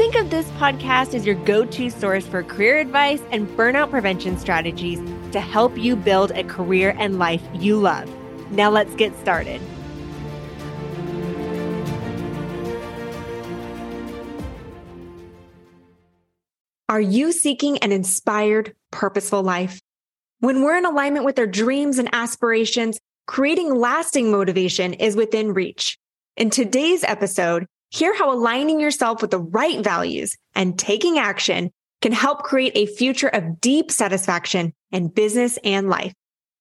Think 0.00 0.14
of 0.14 0.30
this 0.30 0.48
podcast 0.52 1.12
as 1.12 1.26
your 1.26 1.34
go 1.34 1.66
to 1.66 1.90
source 1.90 2.26
for 2.26 2.42
career 2.42 2.78
advice 2.78 3.20
and 3.32 3.46
burnout 3.48 3.90
prevention 3.90 4.38
strategies 4.38 4.98
to 5.32 5.40
help 5.40 5.76
you 5.76 5.94
build 5.94 6.30
a 6.30 6.42
career 6.42 6.96
and 6.98 7.18
life 7.18 7.42
you 7.52 7.78
love. 7.78 8.10
Now 8.50 8.70
let's 8.70 8.94
get 8.94 9.14
started. 9.18 9.60
Are 16.88 17.02
you 17.02 17.30
seeking 17.30 17.76
an 17.80 17.92
inspired, 17.92 18.74
purposeful 18.90 19.42
life? 19.42 19.82
When 20.38 20.62
we're 20.62 20.78
in 20.78 20.86
alignment 20.86 21.26
with 21.26 21.38
our 21.38 21.46
dreams 21.46 21.98
and 21.98 22.08
aspirations, 22.14 22.98
creating 23.26 23.74
lasting 23.74 24.30
motivation 24.30 24.94
is 24.94 25.14
within 25.14 25.52
reach. 25.52 25.98
In 26.38 26.48
today's 26.48 27.04
episode, 27.04 27.66
hear 27.90 28.14
how 28.16 28.32
aligning 28.32 28.80
yourself 28.80 29.20
with 29.20 29.30
the 29.30 29.38
right 29.38 29.82
values 29.84 30.36
and 30.54 30.78
taking 30.78 31.18
action 31.18 31.70
can 32.00 32.12
help 32.12 32.44
create 32.44 32.72
a 32.74 32.86
future 32.86 33.28
of 33.28 33.60
deep 33.60 33.90
satisfaction 33.90 34.72
in 34.90 35.08
business 35.08 35.58
and 35.64 35.90
life. 35.90 36.14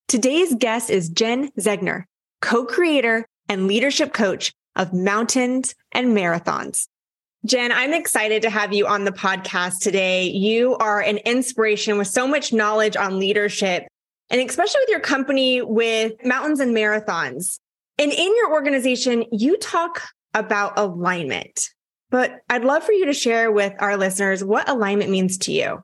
Today's 0.07 0.53
guest 0.55 0.89
is 0.89 1.09
Jen 1.09 1.49
Ziegner, 1.59 2.03
co-creator 2.41 3.25
and 3.47 3.67
leadership 3.67 4.11
coach 4.11 4.53
of 4.75 4.91
Mountains 4.91 5.75
and 5.91 6.09
Marathons. 6.09 6.87
Jen, 7.45 7.71
I'm 7.71 7.93
excited 7.93 8.41
to 8.41 8.49
have 8.49 8.73
you 8.73 8.85
on 8.85 9.05
the 9.05 9.11
podcast 9.11 9.79
today. 9.79 10.25
You 10.25 10.75
are 10.77 10.99
an 10.99 11.17
inspiration 11.19 11.97
with 11.97 12.07
so 12.07 12.27
much 12.27 12.51
knowledge 12.51 12.97
on 12.97 13.19
leadership 13.19 13.87
and 14.29 14.41
especially 14.41 14.81
with 14.81 14.89
your 14.89 14.99
company 14.99 15.61
with 15.61 16.13
Mountains 16.23 16.59
and 16.59 16.75
Marathons. 16.75 17.59
And 17.97 18.11
in 18.11 18.35
your 18.35 18.51
organization, 18.51 19.25
you 19.31 19.57
talk 19.57 20.03
about 20.33 20.77
alignment. 20.77 21.69
But 22.09 22.41
I'd 22.49 22.63
love 22.63 22.83
for 22.83 22.91
you 22.91 23.05
to 23.05 23.13
share 23.13 23.51
with 23.51 23.73
our 23.79 23.97
listeners 23.97 24.43
what 24.43 24.67
alignment 24.67 25.11
means 25.11 25.37
to 25.39 25.51
you. 25.51 25.83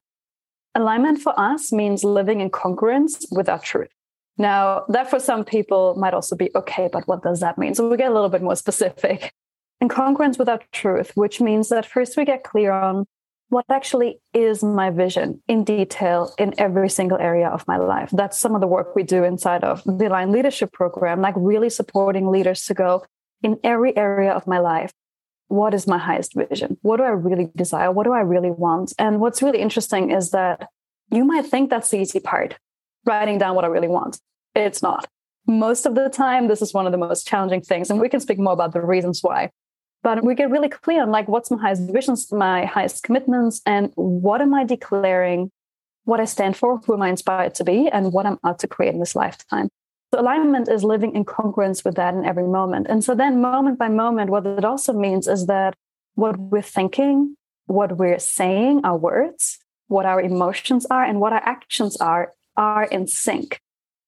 Alignment 0.73 1.21
for 1.21 1.39
us 1.39 1.71
means 1.71 2.03
living 2.03 2.41
in 2.41 2.49
congruence 2.49 3.25
with 3.31 3.47
our 3.47 3.59
truth. 3.59 3.89
Now, 4.37 4.83
that 4.89 5.09
for 5.09 5.19
some 5.19 5.45
people 5.45 5.95
might 5.95 6.13
also 6.13 6.35
be 6.35 6.49
okay, 6.55 6.89
but 6.91 7.07
what 7.07 7.23
does 7.23 7.39
that 7.39 7.57
mean? 7.57 7.73
So 7.73 7.87
we 7.87 7.95
get 7.95 8.11
a 8.11 8.13
little 8.13 8.29
bit 8.29 8.41
more 8.41 8.55
specific. 8.55 9.31
In 9.81 9.87
congruence 9.87 10.37
with 10.37 10.49
our 10.49 10.59
truth, 10.71 11.11
which 11.15 11.39
means 11.39 11.69
that 11.69 11.85
first 11.85 12.17
we 12.17 12.25
get 12.25 12.43
clear 12.43 12.71
on 12.71 13.05
what 13.49 13.65
actually 13.69 14.19
is 14.33 14.63
my 14.63 14.89
vision 14.89 15.41
in 15.47 15.63
detail 15.63 16.33
in 16.37 16.53
every 16.57 16.89
single 16.89 17.17
area 17.17 17.47
of 17.47 17.67
my 17.67 17.77
life. 17.77 18.09
That's 18.11 18.39
some 18.39 18.55
of 18.55 18.61
the 18.61 18.67
work 18.67 18.95
we 18.95 19.03
do 19.03 19.23
inside 19.23 19.63
of 19.63 19.83
the 19.85 20.07
Align 20.07 20.31
Leadership 20.31 20.71
Program, 20.73 21.21
like 21.21 21.35
really 21.37 21.69
supporting 21.69 22.30
leaders 22.30 22.63
to 22.65 22.73
go 22.73 23.05
in 23.44 23.59
every 23.64 23.95
area 23.95 24.31
of 24.31 24.47
my 24.47 24.59
life 24.59 24.91
what 25.47 25.73
is 25.73 25.88
my 25.88 25.97
highest 25.97 26.33
vision? 26.33 26.78
What 26.81 26.97
do 26.97 27.03
I 27.03 27.09
really 27.09 27.52
desire? 27.55 27.92
What 27.92 28.05
do 28.05 28.14
I 28.14 28.22
really 28.22 28.52
want? 28.52 28.94
And 28.97 29.19
what's 29.19 29.42
really 29.42 29.59
interesting 29.59 30.11
is 30.11 30.31
that 30.31 30.69
you 31.11 31.23
might 31.23 31.45
think 31.45 31.69
that's 31.69 31.89
the 31.89 32.00
easy 32.00 32.19
part, 32.19 32.58
writing 33.05 33.38
down 33.38 33.55
what 33.55 33.66
I 33.66 33.67
really 33.67 33.88
want. 33.88 34.19
It's 34.55 34.81
not. 34.81 35.08
Most 35.47 35.86
of 35.86 35.94
the 35.94 36.09
time, 36.09 36.47
this 36.47 36.61
is 36.61 36.73
one 36.73 36.88
of 36.88 36.92
the 36.92 36.97
most 36.97 37.27
challenging 37.27 37.61
things. 37.61 37.92
And 37.92 38.00
we 38.00 38.09
can 38.09 38.19
speak 38.19 38.39
more 38.39 38.53
about 38.53 38.73
the 38.73 38.81
reasons 38.81 39.22
why. 39.22 39.52
But 40.02 40.23
we 40.23 40.33
get 40.33 40.49
really 40.49 40.70
clear 40.70 41.04
on 41.04 41.11
like 41.11 41.27
what's 41.27 41.52
my 41.52 41.58
highest 41.58 41.92
visions, 41.92 42.32
my 42.32 42.65
highest 42.65 43.04
commitments, 43.04 43.61
and 43.65 43.92
what 43.95 44.42
am 44.42 44.54
I 44.54 44.64
declaring, 44.64 45.52
what 46.05 46.20
I 46.20 46.26
stand 46.26 46.58
for, 46.58 46.77
who 46.80 46.93
am 46.93 47.02
I 47.02 47.09
inspired 47.09 47.55
to 47.55 47.64
be, 47.64 47.88
and 47.89 48.11
what 48.11 48.26
I'm 48.26 48.39
out 48.43 48.59
to 48.59 48.67
create 48.67 48.93
in 48.93 48.99
this 48.99 49.15
lifetime. 49.15 49.70
So 50.15 50.21
alignment 50.21 50.70
is 50.70 50.86
living 50.86 51.14
in 51.14 51.26
congruence 51.26 51.83
with 51.83 51.95
that 51.95 52.14
in 52.14 52.23
every 52.23 52.48
moment. 52.48 52.87
And 52.89 53.03
so 53.03 53.14
then 53.15 53.42
moment 53.42 53.77
by 53.77 53.89
moment, 53.89 54.30
what 54.30 54.48
it 54.48 54.64
also 54.64 54.93
means 54.93 55.27
is 55.27 55.48
that 55.48 55.76
what 56.14 56.37
we're 56.37 56.61
thinking, 56.61 57.36
what 57.65 57.98
we're 57.98 58.20
saying, 58.20 58.80
our 58.86 58.95
words, 58.95 59.59
what 59.87 60.05
our 60.05 60.21
emotions 60.21 60.86
are, 60.89 61.03
and 61.03 61.20
what 61.20 61.33
our 61.33 61.43
actions 61.43 61.98
are, 61.98 62.31
are 62.55 62.86
in 62.86 63.08
sync. 63.08 63.59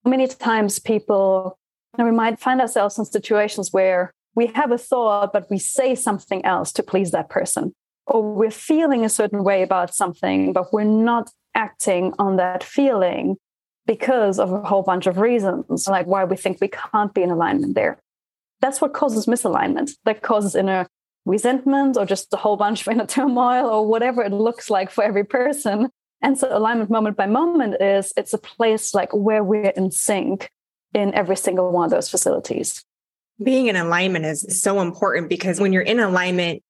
Many 0.06 0.28
times 0.28 0.80
people, 0.80 1.60
know, 1.98 2.06
we 2.06 2.12
might 2.12 2.40
find 2.40 2.62
ourselves 2.62 2.98
in 2.98 3.04
situations 3.04 3.74
where 3.74 4.14
we 4.34 4.48
have 4.56 4.72
a 4.72 4.78
thought, 4.78 5.34
but 5.34 5.52
we 5.52 5.60
say 5.60 5.94
something 5.94 6.46
else 6.46 6.72
to 6.72 6.84
please 6.84 7.12
that 7.12 7.30
person. 7.30 7.76
Or 8.06 8.24
we're 8.24 8.50
feeling 8.50 9.04
a 9.04 9.10
certain 9.10 9.44
way 9.44 9.62
about 9.62 9.94
something, 9.94 10.54
but 10.54 10.72
we're 10.72 10.86
not 10.86 11.32
acting 11.54 12.14
on 12.18 12.38
that 12.38 12.64
feeling 12.64 13.36
because 13.88 14.38
of 14.38 14.52
a 14.52 14.62
whole 14.62 14.84
bunch 14.84 15.08
of 15.08 15.18
reasons, 15.18 15.88
like 15.88 16.06
why 16.06 16.26
we 16.26 16.36
think 16.36 16.60
we 16.62 16.68
can't 16.68 17.14
be 17.14 17.24
in 17.24 17.32
alignment 17.32 17.74
there. 17.74 17.98
That's 18.62 18.82
what 18.82 18.94
causes 18.94 19.26
misalignment. 19.26 19.92
That 20.06 20.22
causes 20.22 20.56
inner 20.56 20.88
resentment 21.26 21.98
or 21.98 22.06
just 22.06 22.34
a 22.34 22.38
whole 22.38 22.58
bunch 22.58 22.82
of 22.82 22.88
inner 22.94 23.08
turmoil 23.08 23.66
or 23.66 23.88
whatever 23.88 24.22
it 24.22 24.32
looks 24.32 24.70
like 24.70 24.92
for 24.92 25.04
every 25.04 25.24
person. 25.24 25.90
And 26.22 26.38
so 26.38 26.56
alignment 26.56 26.90
moment 26.90 27.16
by 27.16 27.28
moment 27.28 27.82
is 27.82 28.14
it's 28.18 28.34
a 28.34 28.38
place 28.38 28.94
like 28.94 29.14
where 29.14 29.44
we're 29.44 29.70
in 29.70 29.92
sync 29.92 30.52
in 30.94 31.14
every 31.14 31.38
single 31.38 31.72
one 31.72 31.86
of 31.86 31.92
those 31.92 32.10
facilities. 32.10 32.84
Being 33.42 33.68
in 33.68 33.76
alignment 33.76 34.26
is 34.26 34.62
so 34.62 34.82
important 34.82 35.30
because 35.30 35.60
when 35.60 35.72
you're 35.72 35.84
in 35.84 36.00
alignment, 36.00 36.64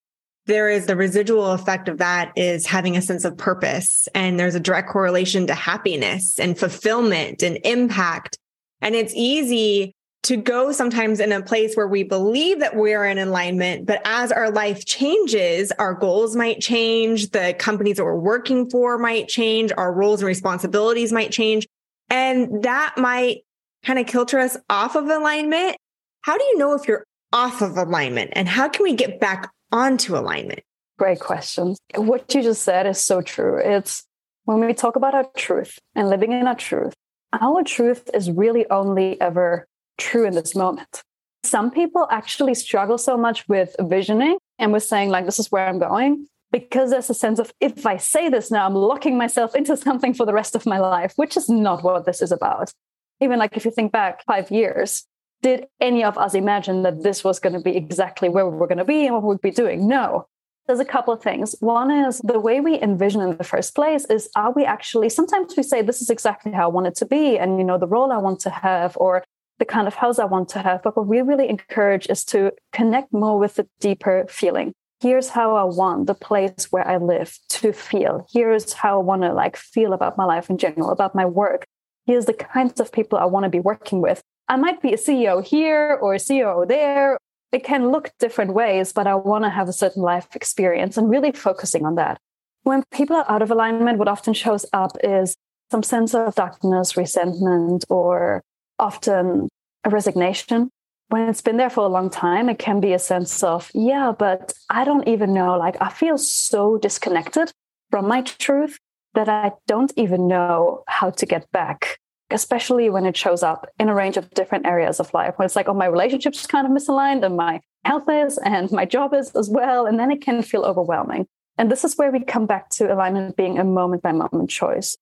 there 0.48 0.70
is 0.70 0.86
the 0.86 0.96
residual 0.96 1.52
effect 1.52 1.88
of 1.88 1.98
that 1.98 2.32
is 2.34 2.66
having 2.66 2.96
a 2.96 3.02
sense 3.02 3.24
of 3.24 3.36
purpose. 3.36 4.08
And 4.14 4.40
there's 4.40 4.54
a 4.54 4.60
direct 4.60 4.88
correlation 4.88 5.46
to 5.46 5.54
happiness 5.54 6.40
and 6.40 6.58
fulfillment 6.58 7.42
and 7.42 7.58
impact. 7.64 8.38
And 8.80 8.94
it's 8.94 9.12
easy 9.14 9.94
to 10.24 10.36
go 10.36 10.72
sometimes 10.72 11.20
in 11.20 11.32
a 11.32 11.42
place 11.42 11.76
where 11.76 11.86
we 11.86 12.02
believe 12.02 12.60
that 12.60 12.74
we're 12.74 13.04
in 13.04 13.18
alignment, 13.18 13.86
but 13.86 14.00
as 14.04 14.32
our 14.32 14.50
life 14.50 14.84
changes, 14.84 15.70
our 15.72 15.94
goals 15.94 16.34
might 16.34 16.60
change, 16.60 17.30
the 17.30 17.54
companies 17.58 17.98
that 17.98 18.04
we're 18.04 18.18
working 18.18 18.68
for 18.68 18.98
might 18.98 19.28
change, 19.28 19.70
our 19.76 19.92
roles 19.92 20.20
and 20.20 20.26
responsibilities 20.26 21.12
might 21.12 21.30
change. 21.30 21.68
And 22.10 22.64
that 22.64 22.94
might 22.96 23.42
kind 23.84 23.98
of 23.98 24.06
kilter 24.06 24.38
us 24.38 24.56
off 24.68 24.96
of 24.96 25.06
alignment. 25.06 25.76
How 26.22 26.36
do 26.36 26.44
you 26.44 26.58
know 26.58 26.74
if 26.74 26.88
you're 26.88 27.04
off 27.32 27.62
of 27.62 27.76
alignment 27.76 28.30
and 28.32 28.48
how 28.48 28.68
can 28.68 28.82
we 28.82 28.94
get 28.94 29.20
back 29.20 29.50
onto 29.72 30.16
alignment? 30.16 30.62
Great 30.98 31.20
question. 31.20 31.76
What 31.94 32.34
you 32.34 32.42
just 32.42 32.62
said 32.62 32.86
is 32.86 32.98
so 32.98 33.22
true. 33.22 33.58
It's 33.58 34.04
when 34.44 34.60
we 34.60 34.74
talk 34.74 34.96
about 34.96 35.14
our 35.14 35.26
truth 35.36 35.78
and 35.94 36.08
living 36.08 36.32
in 36.32 36.46
our 36.46 36.54
truth, 36.54 36.94
our 37.32 37.62
truth 37.62 38.08
is 38.14 38.30
really 38.30 38.68
only 38.70 39.20
ever 39.20 39.66
true 39.98 40.26
in 40.26 40.34
this 40.34 40.56
moment. 40.56 41.02
Some 41.44 41.70
people 41.70 42.08
actually 42.10 42.54
struggle 42.54 42.98
so 42.98 43.16
much 43.16 43.46
with 43.48 43.76
visioning 43.80 44.38
and 44.58 44.72
with 44.72 44.82
saying, 44.82 45.10
like, 45.10 45.24
this 45.24 45.38
is 45.38 45.52
where 45.52 45.66
I'm 45.66 45.78
going, 45.78 46.26
because 46.50 46.90
there's 46.90 47.10
a 47.10 47.14
sense 47.14 47.38
of 47.38 47.52
if 47.60 47.86
I 47.86 47.96
say 47.96 48.28
this 48.28 48.50
now, 48.50 48.66
I'm 48.66 48.74
locking 48.74 49.16
myself 49.16 49.54
into 49.54 49.76
something 49.86 50.14
for 50.14 50.26
the 50.26 50.32
rest 50.32 50.54
of 50.54 50.66
my 50.66 50.78
life, 50.78 51.12
which 51.16 51.36
is 51.36 51.48
not 51.48 51.82
what 51.82 52.06
this 52.06 52.22
is 52.22 52.32
about. 52.32 52.72
Even 53.20 53.38
like 53.38 53.56
if 53.56 53.64
you 53.64 53.70
think 53.70 53.92
back 53.92 54.24
five 54.24 54.50
years, 54.50 55.06
did 55.42 55.66
any 55.80 56.04
of 56.04 56.18
us 56.18 56.34
imagine 56.34 56.82
that 56.82 57.02
this 57.02 57.22
was 57.22 57.38
going 57.38 57.52
to 57.52 57.60
be 57.60 57.76
exactly 57.76 58.28
where 58.28 58.48
we 58.48 58.56
were 58.56 58.66
going 58.66 58.78
to 58.78 58.84
be 58.84 59.06
and 59.06 59.14
what 59.14 59.24
we'd 59.24 59.40
be 59.40 59.50
doing? 59.50 59.86
No. 59.86 60.26
There's 60.66 60.80
a 60.80 60.84
couple 60.84 61.14
of 61.14 61.22
things. 61.22 61.54
One 61.60 61.90
is 61.90 62.18
the 62.18 62.38
way 62.38 62.60
we 62.60 62.78
envision 62.80 63.22
in 63.22 63.36
the 63.38 63.44
first 63.44 63.74
place 63.74 64.04
is 64.06 64.28
are 64.36 64.52
we 64.52 64.66
actually, 64.66 65.08
sometimes 65.08 65.54
we 65.56 65.62
say, 65.62 65.80
this 65.80 66.02
is 66.02 66.10
exactly 66.10 66.52
how 66.52 66.64
I 66.64 66.72
want 66.72 66.88
it 66.88 66.94
to 66.96 67.06
be, 67.06 67.38
and 67.38 67.58
you 67.58 67.64
know, 67.64 67.78
the 67.78 67.86
role 67.86 68.12
I 68.12 68.18
want 68.18 68.40
to 68.40 68.50
have, 68.50 68.94
or 68.98 69.24
the 69.58 69.64
kind 69.64 69.88
of 69.88 69.94
house 69.94 70.18
I 70.18 70.26
want 70.26 70.50
to 70.50 70.60
have. 70.60 70.82
But 70.82 70.94
what 70.94 71.06
we 71.06 71.22
really 71.22 71.48
encourage 71.48 72.06
is 72.08 72.22
to 72.26 72.52
connect 72.72 73.14
more 73.14 73.38
with 73.38 73.54
the 73.54 73.66
deeper 73.80 74.26
feeling. 74.28 74.74
Here's 75.00 75.30
how 75.30 75.56
I 75.56 75.64
want 75.64 76.06
the 76.06 76.14
place 76.14 76.66
where 76.70 76.86
I 76.86 76.96
live 76.96 77.38
to 77.50 77.72
feel. 77.72 78.26
Here's 78.30 78.72
how 78.72 79.00
I 79.00 79.02
want 79.02 79.22
to 79.22 79.32
like 79.32 79.56
feel 79.56 79.92
about 79.92 80.18
my 80.18 80.24
life 80.24 80.50
in 80.50 80.58
general, 80.58 80.90
about 80.90 81.14
my 81.14 81.24
work. 81.24 81.64
Here's 82.04 82.26
the 82.26 82.34
kinds 82.34 82.80
of 82.80 82.92
people 82.92 83.18
I 83.18 83.24
want 83.24 83.44
to 83.44 83.50
be 83.50 83.60
working 83.60 84.00
with. 84.00 84.22
I 84.48 84.56
might 84.56 84.80
be 84.80 84.92
a 84.94 84.96
CEO 84.96 85.44
here 85.44 85.98
or 86.00 86.14
a 86.14 86.18
CEO 86.18 86.66
there. 86.66 87.18
It 87.52 87.64
can 87.64 87.90
look 87.90 88.10
different 88.18 88.54
ways, 88.54 88.92
but 88.92 89.06
I 89.06 89.14
want 89.14 89.44
to 89.44 89.50
have 89.50 89.68
a 89.68 89.72
certain 89.72 90.02
life 90.02 90.28
experience 90.34 90.96
and 90.96 91.10
really 91.10 91.32
focusing 91.32 91.84
on 91.84 91.96
that. 91.96 92.18
When 92.62 92.84
people 92.92 93.16
are 93.16 93.30
out 93.30 93.42
of 93.42 93.50
alignment, 93.50 93.98
what 93.98 94.08
often 94.08 94.34
shows 94.34 94.66
up 94.72 94.92
is 95.02 95.36
some 95.70 95.82
sense 95.82 96.14
of 96.14 96.34
darkness, 96.34 96.96
resentment, 96.96 97.84
or 97.88 98.42
often 98.78 99.48
a 99.84 99.90
resignation. 99.90 100.70
When 101.08 101.28
it's 101.28 101.40
been 101.40 101.56
there 101.56 101.70
for 101.70 101.84
a 101.84 101.88
long 101.88 102.10
time, 102.10 102.48
it 102.48 102.58
can 102.58 102.80
be 102.80 102.92
a 102.92 102.98
sense 102.98 103.42
of, 103.42 103.70
yeah, 103.74 104.12
but 104.18 104.52
I 104.68 104.84
don't 104.84 105.06
even 105.08 105.32
know. 105.32 105.56
Like, 105.58 105.76
I 105.80 105.90
feel 105.90 106.18
so 106.18 106.78
disconnected 106.78 107.50
from 107.90 108.06
my 108.06 108.22
truth 108.22 108.78
that 109.14 109.28
I 109.28 109.52
don't 109.66 109.92
even 109.96 110.28
know 110.28 110.84
how 110.86 111.10
to 111.10 111.26
get 111.26 111.50
back 111.50 111.98
especially 112.30 112.90
when 112.90 113.06
it 113.06 113.16
shows 113.16 113.42
up 113.42 113.66
in 113.78 113.88
a 113.88 113.94
range 113.94 114.16
of 114.16 114.30
different 114.30 114.66
areas 114.66 115.00
of 115.00 115.12
life, 115.14 115.34
where 115.36 115.46
it's 115.46 115.56
like, 115.56 115.68
oh, 115.68 115.74
my 115.74 115.86
relationship's 115.86 116.46
kind 116.46 116.66
of 116.66 116.72
misaligned 116.72 117.24
and 117.24 117.36
my 117.36 117.60
health 117.84 118.08
is 118.08 118.38
and 118.38 118.70
my 118.70 118.84
job 118.84 119.14
is 119.14 119.30
as 119.34 119.48
well. 119.48 119.86
And 119.86 119.98
then 119.98 120.10
it 120.10 120.20
can 120.20 120.42
feel 120.42 120.62
overwhelming. 120.62 121.26
And 121.56 121.70
this 121.70 121.84
is 121.84 121.96
where 121.96 122.10
we 122.10 122.20
come 122.20 122.46
back 122.46 122.70
to 122.70 122.92
alignment 122.92 123.36
being 123.36 123.58
a 123.58 123.64
moment 123.64 124.02
by 124.02 124.12
moment 124.12 124.50
choice. 124.50 124.96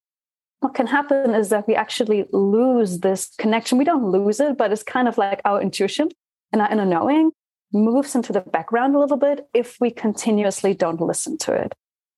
What 0.61 0.75
can 0.75 0.87
happen 0.87 1.35
is 1.35 1.51
that 1.51 1.69
we 1.69 1.75
actually 1.75 2.25
lose 2.33 3.01
this 3.01 3.31
connection. 3.39 3.77
We 3.77 3.85
don't 3.85 4.11
lose 4.11 4.41
it, 4.41 4.57
but 4.57 4.73
it's 4.73 4.83
kind 4.83 5.07
of 5.07 5.19
like 5.19 5.41
our 5.45 5.61
intuition 5.61 6.09
and 6.53 6.63
our 6.63 6.71
inner 6.71 6.87
knowing 6.87 7.33
moves 7.73 8.15
into 8.15 8.33
the 8.33 8.41
background 8.41 8.95
a 8.95 8.99
little 8.99 9.17
bit 9.17 9.47
if 9.53 9.77
we 9.81 9.91
continuously 9.91 10.73
don't 10.73 11.01
listen 11.01 11.37
to 11.39 11.53
it. 11.53 11.75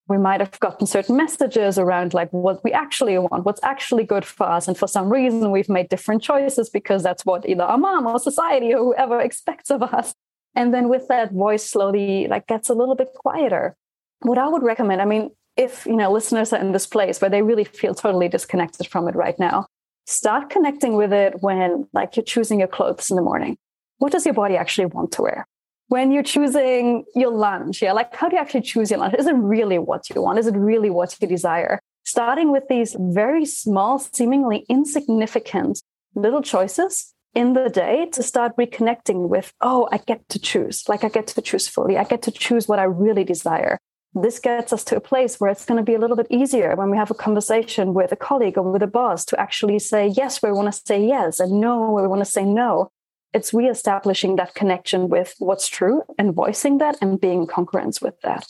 We 0.08 0.18
might 0.18 0.40
have 0.40 0.58
gotten 0.60 0.86
certain 0.86 1.16
messages 1.16 1.78
around 1.78 2.14
like 2.14 2.30
what 2.32 2.64
we 2.64 2.72
actually 2.72 3.18
want, 3.18 3.44
what's 3.44 3.62
actually 3.62 4.04
good 4.04 4.24
for 4.24 4.48
us. 4.48 4.66
And 4.66 4.76
for 4.76 4.88
some 4.88 5.10
reason, 5.10 5.50
we've 5.50 5.68
made 5.68 5.88
different 5.90 6.22
choices 6.22 6.70
because 6.70 7.02
that's 7.02 7.26
what 7.26 7.48
either 7.48 7.64
our 7.64 7.78
mom 7.78 8.06
or 8.06 8.18
society 8.18 8.72
or 8.72 8.78
whoever 8.78 9.20
expects 9.28 9.70
of 9.70 9.82
us. 9.82 10.14
And 10.54 10.72
then 10.72 10.88
with 10.88 11.08
that 11.08 11.32
voice 11.32 11.68
slowly 11.68 12.26
like 12.26 12.46
gets 12.46 12.68
a 12.68 12.74
little 12.74 12.94
bit 12.94 13.08
quieter 13.14 13.76
what 14.22 14.38
I 14.38 14.48
would 14.48 14.62
recommend, 14.62 15.00
I 15.00 15.04
mean, 15.04 15.30
if 15.56 15.86
you 15.86 15.96
know 15.96 16.12
listeners 16.12 16.52
are 16.52 16.60
in 16.60 16.72
this 16.72 16.86
place 16.86 17.20
where 17.20 17.30
they 17.30 17.42
really 17.42 17.64
feel 17.64 17.94
totally 17.94 18.28
disconnected 18.28 18.86
from 18.86 19.08
it 19.08 19.14
right 19.14 19.38
now, 19.38 19.66
start 20.06 20.50
connecting 20.50 20.94
with 20.94 21.12
it 21.12 21.42
when 21.42 21.88
like 21.92 22.16
you're 22.16 22.24
choosing 22.24 22.60
your 22.60 22.68
clothes 22.68 23.10
in 23.10 23.16
the 23.16 23.22
morning. 23.22 23.56
What 23.98 24.12
does 24.12 24.24
your 24.24 24.34
body 24.34 24.56
actually 24.56 24.86
want 24.86 25.12
to 25.12 25.22
wear? 25.22 25.46
When 25.88 26.12
you're 26.12 26.22
choosing 26.22 27.04
your 27.14 27.30
lunch, 27.30 27.82
yeah, 27.82 27.92
like 27.92 28.14
how 28.14 28.28
do 28.28 28.36
you 28.36 28.42
actually 28.42 28.62
choose 28.62 28.90
your 28.90 29.00
lunch? 29.00 29.14
Is 29.18 29.26
it 29.26 29.34
really 29.34 29.78
what 29.78 30.08
you 30.10 30.22
want? 30.22 30.38
Is 30.38 30.46
it 30.46 30.54
really 30.54 30.90
what 30.90 31.16
you 31.20 31.26
desire? 31.26 31.80
Starting 32.04 32.52
with 32.52 32.64
these 32.68 32.96
very 32.98 33.44
small, 33.44 33.98
seemingly 33.98 34.64
insignificant 34.68 35.82
little 36.14 36.42
choices 36.42 37.14
in 37.34 37.54
the 37.54 37.68
day 37.68 38.06
to 38.12 38.22
start 38.22 38.56
reconnecting 38.56 39.28
with, 39.28 39.52
oh, 39.60 39.88
I 39.92 39.98
get 39.98 40.28
to 40.30 40.38
choose. 40.38 40.88
Like 40.88 41.04
I 41.04 41.08
get 41.08 41.26
to 41.28 41.42
choose 41.42 41.68
fully. 41.68 41.96
I 41.96 42.04
get 42.04 42.22
to 42.22 42.30
choose 42.30 42.68
what 42.68 42.78
I 42.78 42.84
really 42.84 43.24
desire 43.24 43.78
this 44.14 44.38
gets 44.38 44.72
us 44.72 44.84
to 44.84 44.96
a 44.96 45.00
place 45.00 45.38
where 45.38 45.50
it's 45.50 45.64
going 45.64 45.78
to 45.78 45.84
be 45.84 45.94
a 45.94 45.98
little 45.98 46.16
bit 46.16 46.26
easier 46.30 46.74
when 46.76 46.90
we 46.90 46.96
have 46.96 47.10
a 47.10 47.14
conversation 47.14 47.94
with 47.94 48.12
a 48.12 48.16
colleague 48.16 48.56
or 48.56 48.62
with 48.62 48.82
a 48.82 48.86
boss 48.86 49.24
to 49.26 49.38
actually 49.38 49.78
say 49.78 50.06
yes 50.08 50.42
where 50.42 50.52
we 50.52 50.56
want 50.58 50.72
to 50.72 50.80
say 50.86 51.04
yes 51.04 51.40
and 51.40 51.60
no 51.60 51.90
where 51.90 52.02
we 52.02 52.08
want 52.08 52.20
to 52.20 52.30
say 52.30 52.44
no 52.44 52.90
it's 53.32 53.52
reestablishing 53.52 54.36
that 54.36 54.54
connection 54.54 55.08
with 55.08 55.34
what's 55.38 55.68
true 55.68 56.02
and 56.18 56.34
voicing 56.34 56.78
that 56.78 56.96
and 57.00 57.20
being 57.20 57.42
in 57.42 57.46
congruence 57.46 58.00
with 58.00 58.20
that 58.22 58.46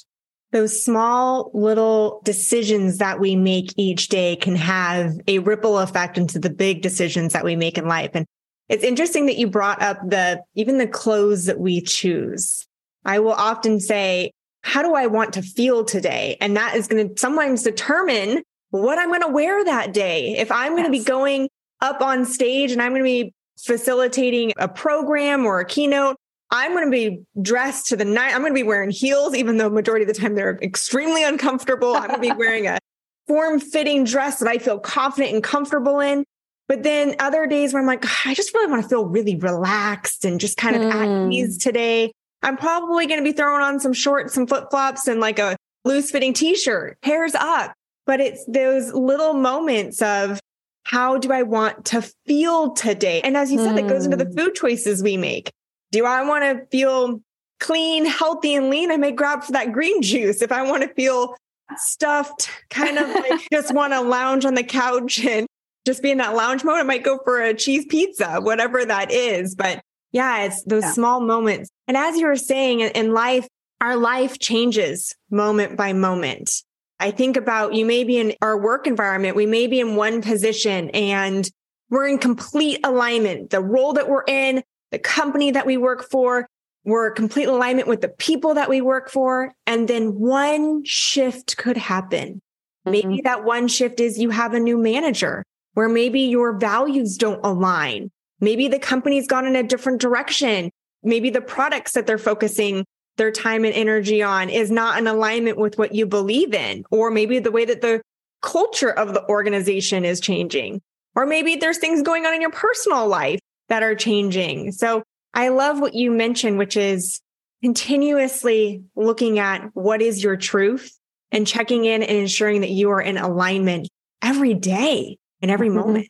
those 0.51 0.83
small 0.83 1.51
little 1.53 2.23
decisions 2.25 2.99
that 2.99 3.21
we 3.21 3.37
make 3.37 3.75
each 3.77 4.09
day 4.09 4.35
can 4.37 4.57
have 4.57 5.13
a 5.27 5.41
ripple 5.41 5.79
effect 5.79 6.17
into 6.17 6.39
the 6.39 6.51
big 6.51 6.81
decisions 6.81 7.33
that 7.33 7.45
we 7.45 7.57
make 7.57 7.77
in 7.77 7.87
life 7.87 8.11
and 8.15 8.27
it's 8.69 8.85
interesting 8.85 9.27
that 9.27 9.39
you 9.39 9.47
brought 9.47 9.81
up 9.83 9.99
the 10.09 10.41
even 10.55 10.79
the 10.79 10.87
clothes 10.87 11.47
that 11.47 11.59
we 11.59 11.81
choose 11.81 12.67
I 13.05 13.21
will 13.21 13.33
often 13.33 13.81
say 13.81 14.33
how 14.63 14.83
do 14.83 14.95
I 14.95 15.07
want 15.07 15.33
to 15.35 15.43
feel 15.43 15.85
today? 15.85 16.37
And 16.41 16.57
that 16.57 16.75
is 16.75 16.89
going 16.89 17.09
to 17.09 17.19
sometimes 17.19 17.63
determine 17.63 18.43
what 18.71 18.99
I'm 18.99 19.09
going 19.09 19.23
to 19.23 19.29
wear 19.29 19.65
that 19.65 19.95
day. 19.95 20.37
If 20.37 20.53
I'm 20.53 20.73
going 20.73 20.85
to 20.85 20.91
be 20.91 21.03
going 21.03 21.49
up 21.81 22.03
on 22.03 22.25
stage 22.25 22.73
and 22.73 22.83
I'm 22.83 22.91
going 22.93 23.01
to 23.01 23.05
be 23.05 23.35
facilitating 23.65 24.53
a 24.57 24.69
program 24.69 25.45
or 25.45 25.61
a 25.61 25.65
keynote, 25.65 26.17
I'm 26.51 26.73
going 26.73 26.87
to 26.87 26.91
be 26.91 27.23
dressed 27.43 27.89
to 27.89 27.97
the 27.97 28.05
night. 28.05 28.35
I'm 28.35 28.41
going 28.41 28.53
to 28.53 28.59
be 28.59 28.63
wearing 28.63 28.91
heels, 28.91 29.35
even 29.35 29.59
though 29.59 29.69
majority 29.69 30.05
of 30.05 30.09
the 30.09 30.19
time 30.19 30.35
they're 30.35 30.59
extremely 30.63 31.25
uncomfortable. 31.25 31.95
I'm 31.95 32.09
going 32.09 32.23
to 32.23 32.29
be 32.29 32.33
wearing 32.39 32.67
a 32.67 32.79
form 33.27 33.61
fitting 33.61 34.05
dress 34.05 34.39
that 34.39 34.49
I 34.49 34.59
feel 34.59 34.79
confident 34.79 35.35
and 35.35 35.45
comfortable 35.45 36.01
in. 36.01 36.25
But 36.67 36.83
then 36.83 37.17
other 37.19 37.47
days 37.47 37.73
where 37.73 37.81
I'm 37.81 37.87
like, 37.87 38.05
I 38.27 38.35
just 38.35 38.53
really 38.55 38.71
want 38.71 38.83
to 38.83 38.89
feel 38.89 39.07
really 39.07 39.37
relaxed 39.37 40.25
and 40.25 40.41
just 40.41 40.57
kind 40.57 40.77
of 40.77 40.83
mm. 40.83 41.27
at 41.27 41.33
ease 41.33 41.59
today. 41.59 42.13
I'm 42.43 42.57
probably 42.57 43.07
going 43.07 43.21
to 43.21 43.25
be 43.25 43.33
throwing 43.33 43.63
on 43.63 43.81
some 43.81 43.93
shorts, 43.93 44.35
some 44.35 44.47
flip 44.47 44.71
flops, 44.71 45.09
and 45.09 45.21
like 45.21 45.39
a 45.39 45.57
loose 45.85 46.11
fitting 46.11 46.35
t 46.35 46.55
shirt, 46.55 46.99
hairs 47.03 47.35
up. 47.35 47.73
But 48.07 48.21
it's 48.21 48.45
those 48.47 48.93
little 48.93 49.35
moments 49.35 50.01
of 50.03 50.41
how 50.89 51.19
do 51.19 51.31
I 51.33 51.43
want 51.43 51.85
to 51.87 52.01
feel 52.27 52.73
today? 52.73 53.21
And 53.21 53.37
as 53.37 53.53
you 53.53 53.59
said, 53.59 53.73
mm. 53.73 53.77
that 53.77 53.89
goes 53.89 54.07
into 54.07 54.17
the 54.17 54.25
hmm. 54.25 54.39
food 54.39 54.55
choices 54.55 55.03
we 55.03 55.19
make. 55.19 55.53
Do 55.93 56.07
I 56.07 56.27
want 56.27 56.45
to 56.45 56.67
feel 56.71 57.21
clean, 57.61 58.07
healthy, 58.07 58.55
and 58.55 58.71
lean? 58.71 58.91
I 58.91 58.97
may 58.97 59.13
grab 59.13 59.45
for 59.45 59.53
that 59.53 59.73
green 59.73 60.01
juice. 60.01 60.41
If 60.41 60.51
I 60.51 60.63
want 60.63 60.83
to 60.85 60.89
feel 60.95 61.37
stuffed, 61.77 62.49
kind 62.71 62.97
of 62.97 63.07
like 63.07 63.49
just 63.53 63.75
want 63.75 63.93
to 63.93 64.01
lounge 64.01 64.47
on 64.47 64.55
the 64.55 64.63
couch 64.63 65.23
and 65.27 65.47
just 65.85 66.03
be 66.03 66.11
in 66.11 66.19
that 66.19 66.35
lounge 66.35 66.65
mode, 66.65 66.79
I 66.79 66.85
might 66.85 67.05
go 67.05 67.19
for 67.23 67.39
a 67.39 67.53
cheese 67.53 67.85
pizza, 67.85 68.41
whatever 68.41 68.83
that 68.83 69.13
is. 69.13 69.55
But 69.55 69.83
yeah, 70.13 70.45
it's 70.45 70.63
those 70.63 70.85
yeah. 70.85 70.93
small 70.93 71.21
moments. 71.21 71.69
And 71.87 71.99
as 71.99 72.17
you 72.17 72.27
were 72.27 72.37
saying 72.37 72.81
in 72.81 73.13
life, 73.13 73.47
our 73.83 73.97
life 73.97 74.39
changes 74.39 75.15
moment 75.31 75.77
by 75.77 75.93
moment. 75.93 76.63
I 77.01 77.11
think 77.11 77.37
about 77.37 77.75
you 77.75 77.85
may 77.85 78.05
be 78.05 78.19
in 78.19 78.35
our 78.43 78.59
work 78.59 78.87
environment, 78.87 79.37
we 79.37 79.47
may 79.47 79.67
be 79.67 79.81
in 79.81 79.97
one 79.97 80.23
position 80.23 80.91
and 80.91 81.49
we're 81.91 82.09
in 82.09 82.19
complete 82.19 82.81
alignment. 82.85 83.51
The 83.51 83.61
role 83.61 83.95
that 83.95 84.09
we're 84.09 84.25
in, 84.27 84.63
the 84.91 84.99
company 84.99 85.53
that 85.53 85.67
we 85.67 85.77
work 85.77 86.11
for, 86.11 86.49
we're 86.85 87.11
complete 87.11 87.49
alignment 87.49 87.89
with 87.89 88.01
the 88.01 88.09
people 88.09 88.55
that 88.55 88.69
we 88.69 88.81
work 88.81 89.11
for. 89.11 89.53
And 89.67 89.89
then 89.89 90.19
one 90.19 90.85
shift 90.85 91.57
could 91.57 91.77
happen. 91.77 92.41
Mm-hmm. 92.87 92.91
Maybe 92.91 93.21
that 93.23 93.45
one 93.45 93.69
shift 93.69 94.01
is 94.01 94.19
you 94.19 94.31
have 94.31 94.55
a 94.55 94.61
new 94.61 94.79
manager 94.79 95.45
where 95.75 95.89
maybe 95.89 96.23
your 96.23 96.59
values 96.59 97.17
don't 97.17 97.41
align 97.45 98.11
Maybe 98.41 98.69
the 98.69 98.79
company's 98.79 99.27
gone 99.27 99.47
in 99.47 99.57
a 99.57 99.63
different 99.63 100.01
direction. 100.01 100.71
Maybe 101.03 101.31
the 101.31 101.41
products 101.41 101.93
that 101.93 102.07
they're 102.07 102.19
focusing 102.19 102.85
their 103.19 103.31
time 103.31 103.65
and 103.65 103.75
energy 103.75 104.23
on 104.23 104.49
is 104.49 104.71
not 104.71 104.99
in 104.99 105.07
alignment 105.07 105.59
with 105.59 105.77
what 105.77 105.95
you 105.95 106.07
believe 106.07 106.55
in. 106.55 106.85
Or 106.91 107.11
maybe 107.11 107.39
the 107.39 107.51
way 107.51 107.65
that 107.67 107.83
the 107.83 108.01
culture 108.41 108.91
of 108.91 109.13
the 109.13 109.29
organization 109.29 110.05
is 110.05 110.21
changing. 110.21 110.81
Or 111.15 111.27
maybe 111.27 111.57
there's 111.57 111.79
things 111.79 112.03
going 112.03 112.25
on 112.25 112.35
in 112.35 112.41
your 112.41 112.51
personal 112.51 113.07
life 113.07 113.41
that 113.69 113.83
are 113.83 113.95
changing. 113.95 114.73
So 114.73 115.03
I 115.35 115.49
love 115.49 115.81
what 115.81 115.95
you 115.95 116.11
mentioned, 116.11 116.59
which 116.59 116.77
is 116.77 117.21
continuously 117.63 118.85
looking 118.97 119.39
at 119.39 119.69
what 119.75 120.01
is 120.01 120.23
your 120.23 120.37
truth 120.37 120.97
and 121.33 121.47
checking 121.47 121.85
in 121.85 122.03
and 122.03 122.17
ensuring 122.19 122.61
that 122.63 122.71
you 122.71 122.91
are 122.91 123.01
in 123.01 123.19
alignment 123.19 123.89
every 124.23 124.55
day 124.55 125.19
and 125.43 125.51
every 125.51 125.69
mm-hmm. 125.69 125.79
moment. 125.79 126.09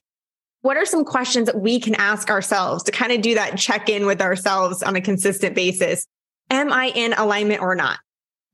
What 0.61 0.77
are 0.77 0.85
some 0.85 1.05
questions 1.05 1.47
that 1.47 1.61
we 1.61 1.81
can 1.81 1.95
ask 1.95 2.31
ourselves 2.31 2.83
to 2.85 2.93
kind 2.93 3.13
of 3.13 3.23
do 3.23 3.35
that 3.37 3.57
check 3.57 3.89
in 3.89 4.07
with 4.07 4.21
ourselves 4.21 4.83
on 4.83 4.97
a 4.97 5.01
consistent 5.01 5.55
basis? 5.55 6.07
Am 6.51 6.73
I 6.73 6.87
in 6.95 7.13
alignment 7.13 7.61
or 7.61 7.75
not? 7.75 7.99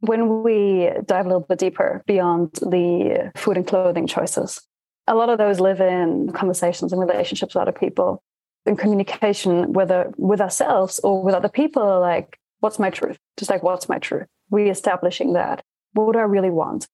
When 0.00 0.42
we 0.42 0.90
dive 1.06 1.26
a 1.26 1.28
little 1.28 1.46
bit 1.48 1.58
deeper 1.58 2.02
beyond 2.06 2.52
the 2.54 3.32
food 3.36 3.56
and 3.56 3.66
clothing 3.66 4.06
choices, 4.06 4.60
a 5.06 5.14
lot 5.14 5.28
of 5.28 5.38
those 5.38 5.60
live 5.60 5.80
in 5.80 6.32
conversations 6.32 6.92
and 6.92 7.00
relationships 7.00 7.54
with 7.54 7.62
other 7.62 7.72
people, 7.72 8.22
in 8.66 8.76
communication, 8.76 9.72
whether 9.72 10.08
uh, 10.08 10.10
with 10.16 10.40
ourselves 10.40 10.98
or 11.04 11.22
with 11.22 11.34
other 11.34 11.48
people, 11.48 12.00
like, 12.00 12.38
what's 12.60 12.78
my 12.78 12.90
truth? 12.90 13.18
Just 13.36 13.50
like, 13.50 13.62
what's 13.62 13.88
my 13.88 13.98
truth? 13.98 14.26
Reestablishing 14.50 15.34
that. 15.34 15.62
What 15.92 16.12
do 16.12 16.18
I 16.18 16.22
really 16.22 16.50
want? 16.50 16.88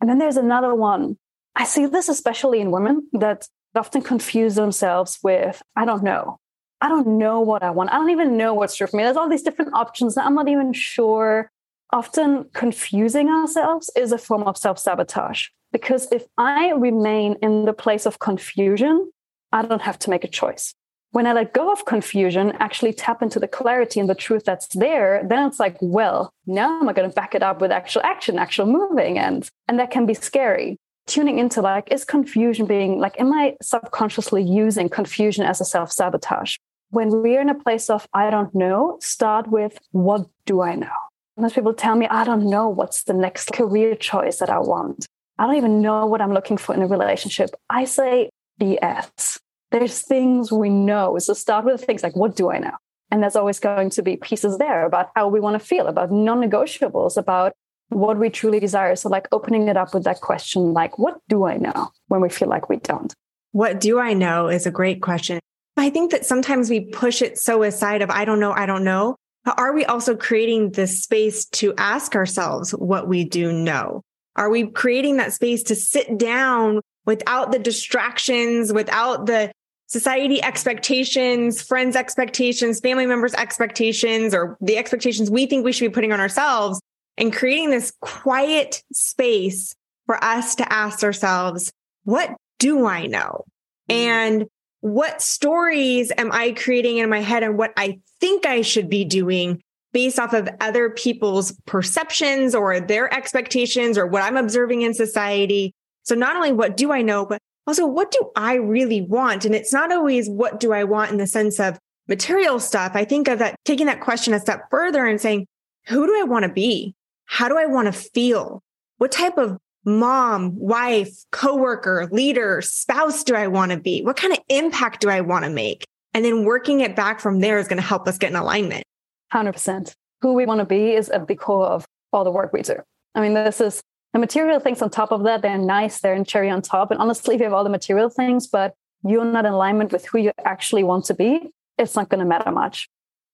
And 0.00 0.08
then 0.08 0.18
there's 0.18 0.36
another 0.36 0.74
one. 0.74 1.18
I 1.54 1.64
see 1.64 1.86
this 1.86 2.08
especially 2.08 2.60
in 2.60 2.70
women 2.70 3.08
that 3.12 3.48
often 3.74 4.02
confuse 4.02 4.54
themselves 4.54 5.18
with, 5.22 5.62
I 5.74 5.84
don't 5.84 6.02
know. 6.02 6.38
I 6.80 6.88
don't 6.88 7.18
know 7.18 7.40
what 7.40 7.62
I 7.62 7.70
want. 7.70 7.90
I 7.90 7.94
don't 7.96 8.10
even 8.10 8.36
know 8.36 8.54
what's 8.54 8.76
true 8.76 8.86
for 8.86 8.96
me. 8.96 9.02
There's 9.02 9.16
all 9.16 9.28
these 9.28 9.42
different 9.42 9.74
options 9.74 10.14
that 10.14 10.26
I'm 10.26 10.34
not 10.34 10.48
even 10.48 10.72
sure. 10.72 11.50
Often 11.90 12.50
confusing 12.52 13.28
ourselves 13.28 13.90
is 13.96 14.12
a 14.12 14.18
form 14.18 14.42
of 14.42 14.56
self 14.56 14.78
sabotage. 14.78 15.48
Because 15.72 16.10
if 16.12 16.24
I 16.36 16.70
remain 16.70 17.36
in 17.42 17.64
the 17.64 17.72
place 17.72 18.06
of 18.06 18.18
confusion, 18.18 19.10
I 19.52 19.62
don't 19.62 19.82
have 19.82 19.98
to 20.00 20.10
make 20.10 20.24
a 20.24 20.28
choice. 20.28 20.74
When 21.12 21.26
I 21.26 21.32
let 21.32 21.54
go 21.54 21.72
of 21.72 21.86
confusion, 21.86 22.52
actually 22.58 22.92
tap 22.92 23.22
into 23.22 23.38
the 23.38 23.48
clarity 23.48 24.00
and 24.00 24.08
the 24.08 24.14
truth 24.14 24.44
that's 24.44 24.68
there, 24.68 25.22
then 25.26 25.46
it's 25.46 25.58
like, 25.58 25.76
well, 25.80 26.30
now 26.46 26.80
am 26.80 26.88
I 26.88 26.92
going 26.92 27.08
to 27.08 27.14
back 27.14 27.34
it 27.34 27.42
up 27.42 27.60
with 27.60 27.70
actual 27.70 28.02
action, 28.02 28.38
actual 28.38 28.66
moving? 28.66 29.18
And, 29.18 29.48
and 29.68 29.78
that 29.78 29.90
can 29.90 30.04
be 30.04 30.14
scary 30.14 30.76
tuning 31.06 31.38
into 31.38 31.62
like, 31.62 31.90
is 31.90 32.04
confusion 32.04 32.66
being 32.66 32.98
like, 32.98 33.18
am 33.18 33.32
I 33.32 33.54
subconsciously 33.62 34.42
using 34.42 34.88
confusion 34.88 35.44
as 35.44 35.60
a 35.60 35.64
self 35.64 35.92
sabotage? 35.92 36.56
When 36.90 37.10
we're 37.10 37.40
in 37.40 37.48
a 37.48 37.54
place 37.54 37.90
of, 37.90 38.06
I 38.14 38.30
don't 38.30 38.54
know, 38.54 38.98
start 39.00 39.48
with, 39.48 39.78
what 39.90 40.26
do 40.44 40.62
I 40.62 40.74
know? 40.74 40.88
Most 41.36 41.54
people 41.54 41.74
tell 41.74 41.96
me, 41.96 42.06
I 42.08 42.24
don't 42.24 42.48
know 42.48 42.68
what's 42.68 43.02
the 43.02 43.12
next 43.12 43.52
career 43.52 43.94
choice 43.94 44.38
that 44.38 44.50
I 44.50 44.58
want. 44.58 45.06
I 45.38 45.46
don't 45.46 45.56
even 45.56 45.82
know 45.82 46.06
what 46.06 46.22
I'm 46.22 46.32
looking 46.32 46.56
for 46.56 46.74
in 46.74 46.82
a 46.82 46.86
relationship. 46.86 47.50
I 47.68 47.84
say 47.84 48.30
BS. 48.60 49.38
There's 49.70 50.00
things 50.00 50.50
we 50.50 50.70
know. 50.70 51.18
So 51.18 51.34
start 51.34 51.64
with 51.64 51.84
things 51.84 52.02
like, 52.02 52.16
what 52.16 52.36
do 52.36 52.50
I 52.50 52.58
know? 52.58 52.76
And 53.10 53.22
there's 53.22 53.36
always 53.36 53.60
going 53.60 53.90
to 53.90 54.02
be 54.02 54.16
pieces 54.16 54.58
there 54.58 54.86
about 54.86 55.10
how 55.14 55.28
we 55.28 55.40
want 55.40 55.60
to 55.60 55.64
feel, 55.64 55.86
about 55.86 56.10
non 56.10 56.40
negotiables, 56.40 57.16
about 57.16 57.52
what 57.88 58.18
we 58.18 58.30
truly 58.30 58.58
desire. 58.58 58.96
So, 58.96 59.08
like 59.08 59.28
opening 59.30 59.68
it 59.68 59.76
up 59.76 59.94
with 59.94 60.04
that 60.04 60.20
question, 60.20 60.72
like, 60.72 60.98
what 60.98 61.20
do 61.28 61.44
I 61.44 61.56
know 61.56 61.90
when 62.08 62.20
we 62.20 62.28
feel 62.28 62.48
like 62.48 62.68
we 62.68 62.76
don't? 62.76 63.12
What 63.52 63.80
do 63.80 63.98
I 64.00 64.12
know 64.12 64.48
is 64.48 64.66
a 64.66 64.70
great 64.70 65.02
question. 65.02 65.38
I 65.76 65.90
think 65.90 66.10
that 66.10 66.24
sometimes 66.24 66.70
we 66.70 66.86
push 66.86 67.22
it 67.22 67.38
so 67.38 67.62
aside 67.62 68.02
of, 68.02 68.10
I 68.10 68.24
don't 68.24 68.40
know, 68.40 68.52
I 68.52 68.66
don't 68.66 68.84
know. 68.84 69.16
But 69.44 69.58
are 69.60 69.72
we 69.72 69.84
also 69.84 70.16
creating 70.16 70.72
this 70.72 71.02
space 71.02 71.44
to 71.46 71.74
ask 71.78 72.14
ourselves 72.16 72.72
what 72.72 73.06
we 73.06 73.24
do 73.24 73.52
know? 73.52 74.02
Are 74.34 74.50
we 74.50 74.66
creating 74.66 75.18
that 75.18 75.32
space 75.32 75.62
to 75.64 75.74
sit 75.76 76.18
down 76.18 76.80
without 77.04 77.52
the 77.52 77.58
distractions, 77.58 78.72
without 78.72 79.26
the 79.26 79.52
society 79.86 80.42
expectations, 80.42 81.62
friends' 81.62 81.94
expectations, 81.94 82.80
family 82.80 83.06
members' 83.06 83.34
expectations, 83.34 84.34
or 84.34 84.56
the 84.60 84.76
expectations 84.76 85.30
we 85.30 85.46
think 85.46 85.64
we 85.64 85.72
should 85.72 85.88
be 85.88 85.94
putting 85.94 86.12
on 86.12 86.20
ourselves 86.20 86.80
and 87.16 87.32
creating 87.32 87.70
this 87.70 87.92
quiet 88.00 88.82
space 88.92 89.74
for 90.06 90.22
us 90.22 90.56
to 90.56 90.72
ask 90.72 91.04
ourselves, 91.04 91.70
what 92.04 92.34
do 92.58 92.86
I 92.86 93.06
know? 93.06 93.44
Mm-hmm. 93.88 93.92
And 93.92 94.46
what 94.80 95.22
stories 95.22 96.12
am 96.16 96.30
I 96.32 96.52
creating 96.52 96.98
in 96.98 97.10
my 97.10 97.20
head 97.20 97.42
and 97.42 97.58
what 97.58 97.72
I 97.76 98.00
think 98.20 98.46
I 98.46 98.62
should 98.62 98.88
be 98.88 99.04
doing 99.04 99.62
based 99.92 100.18
off 100.18 100.34
of 100.34 100.48
other 100.60 100.90
people's 100.90 101.52
perceptions 101.64 102.54
or 102.54 102.80
their 102.80 103.12
expectations 103.12 103.96
or 103.96 104.06
what 104.06 104.22
I'm 104.22 104.36
observing 104.36 104.82
in 104.82 104.92
society. 104.92 105.74
So 106.02 106.14
not 106.14 106.36
only 106.36 106.52
what 106.52 106.76
do 106.76 106.92
I 106.92 107.02
know, 107.02 107.24
but 107.24 107.40
also 107.66 107.86
what 107.86 108.10
do 108.10 108.30
I 108.36 108.54
really 108.54 109.00
want? 109.00 109.44
And 109.44 109.54
it's 109.54 109.72
not 109.72 109.90
always 109.90 110.28
what 110.28 110.60
do 110.60 110.72
I 110.72 110.84
want 110.84 111.12
in 111.12 111.16
the 111.16 111.26
sense 111.26 111.58
of 111.58 111.78
material 112.08 112.60
stuff. 112.60 112.92
I 112.94 113.04
think 113.04 113.26
of 113.28 113.38
that, 113.38 113.56
taking 113.64 113.86
that 113.86 114.00
question 114.00 114.34
a 114.34 114.40
step 114.40 114.68
further 114.70 115.06
and 115.06 115.20
saying, 115.20 115.46
who 115.86 116.06
do 116.06 116.16
I 116.20 116.24
want 116.24 116.44
to 116.44 116.52
be? 116.52 116.94
How 117.24 117.48
do 117.48 117.58
I 117.58 117.66
want 117.66 117.86
to 117.86 117.92
feel? 117.92 118.62
What 118.98 119.12
type 119.12 119.38
of 119.38 119.58
mom, 119.86 120.58
wife, 120.58 121.24
coworker, 121.30 122.08
leader, 122.10 122.60
spouse 122.60 123.24
do 123.24 123.34
I 123.34 123.46
want 123.46 123.70
to 123.72 123.78
be? 123.78 124.02
What 124.02 124.16
kind 124.16 124.32
of 124.32 124.40
impact 124.48 125.00
do 125.00 125.08
I 125.08 125.22
want 125.22 125.44
to 125.44 125.50
make? 125.50 125.86
And 126.12 126.24
then 126.24 126.44
working 126.44 126.80
it 126.80 126.96
back 126.96 127.20
from 127.20 127.40
there 127.40 127.58
is 127.58 127.68
going 127.68 127.80
to 127.80 127.86
help 127.86 128.08
us 128.08 128.18
get 128.18 128.30
in 128.30 128.36
alignment. 128.36 128.84
100%. 129.32 129.94
Who 130.22 130.34
we 130.34 130.44
want 130.44 130.60
to 130.60 130.64
be 130.66 130.92
is 130.92 131.08
at 131.08 131.28
the 131.28 131.36
core 131.36 131.66
of 131.66 131.86
all 132.12 132.24
the 132.24 132.30
work 132.30 132.52
we 132.52 132.62
do. 132.62 132.76
I 133.14 133.20
mean, 133.20 133.34
this 133.34 133.60
is 133.60 133.80
the 134.12 134.18
material 134.18 134.60
things 134.60 134.82
on 134.82 134.90
top 134.90 135.12
of 135.12 135.24
that. 135.24 135.42
They're 135.42 135.58
nice, 135.58 136.00
they're 136.00 136.14
in 136.14 136.24
cherry 136.24 136.50
on 136.50 136.62
top. 136.62 136.90
And 136.90 137.00
honestly, 137.00 137.34
if 137.34 137.40
you 137.40 137.44
have 137.44 137.52
all 137.52 137.64
the 137.64 137.70
material 137.70 138.08
things, 138.08 138.46
but 138.46 138.74
you're 139.04 139.24
not 139.24 139.44
in 139.44 139.52
alignment 139.52 139.92
with 139.92 140.06
who 140.06 140.18
you 140.18 140.32
actually 140.44 140.84
want 140.84 141.04
to 141.06 141.14
be, 141.14 141.50
it's 141.78 141.94
not 141.94 142.08
going 142.08 142.20
to 142.20 142.26
matter 142.26 142.50
much. 142.50 142.88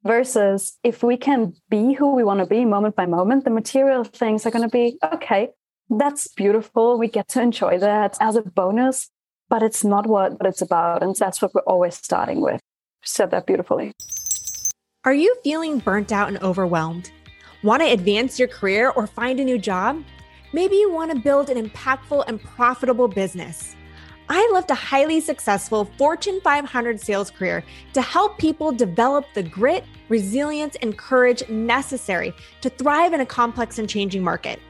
Versus 0.04 0.76
if 0.82 1.04
we 1.04 1.16
can 1.16 1.54
be 1.70 1.92
who 1.92 2.14
we 2.14 2.24
want 2.24 2.40
to 2.40 2.46
be 2.46 2.64
moment 2.64 2.96
by 2.96 3.06
moment, 3.06 3.44
the 3.44 3.50
material 3.50 4.02
things 4.02 4.44
are 4.44 4.50
going 4.50 4.68
to 4.68 4.68
be 4.68 4.98
okay. 5.14 5.50
That's 5.90 6.28
beautiful. 6.28 6.98
We 6.98 7.08
get 7.08 7.28
to 7.28 7.42
enjoy 7.42 7.78
that 7.78 8.16
as 8.20 8.36
a 8.36 8.42
bonus, 8.42 9.10
but 9.48 9.62
it's 9.62 9.84
not 9.84 10.06
what, 10.06 10.36
it's 10.42 10.62
about. 10.62 11.02
And 11.02 11.14
that's 11.14 11.42
what 11.42 11.54
we're 11.54 11.62
always 11.62 11.96
starting 11.96 12.40
with. 12.40 12.60
said 13.04 13.30
that 13.32 13.46
beautifully. 13.46 13.92
Are 15.04 15.14
you 15.14 15.34
feeling 15.42 15.78
burnt 15.78 16.12
out 16.12 16.28
and 16.28 16.38
overwhelmed? 16.42 17.10
Want 17.62 17.82
to 17.82 17.90
advance 17.90 18.38
your 18.38 18.48
career 18.48 18.90
or 18.90 19.06
find 19.06 19.40
a 19.40 19.44
new 19.44 19.58
job? 19.58 20.02
Maybe 20.52 20.76
you 20.76 20.92
want 20.92 21.10
to 21.10 21.18
build 21.18 21.50
an 21.50 21.64
impactful 21.64 22.24
and 22.28 22.42
profitable 22.42 23.08
business. 23.08 23.74
I 24.28 24.48
left 24.52 24.70
a 24.70 24.74
highly 24.74 25.20
successful 25.20 25.90
Fortune 25.98 26.40
500 26.42 27.00
sales 27.00 27.30
career 27.30 27.64
to 27.92 28.00
help 28.00 28.38
people 28.38 28.72
develop 28.72 29.26
the 29.34 29.42
grit, 29.42 29.84
resilience, 30.08 30.76
and 30.80 30.96
courage 30.96 31.46
necessary 31.48 32.32
to 32.60 32.70
thrive 32.70 33.12
in 33.12 33.20
a 33.20 33.26
complex 33.26 33.78
and 33.78 33.88
changing 33.88 34.22
market. 34.22 34.60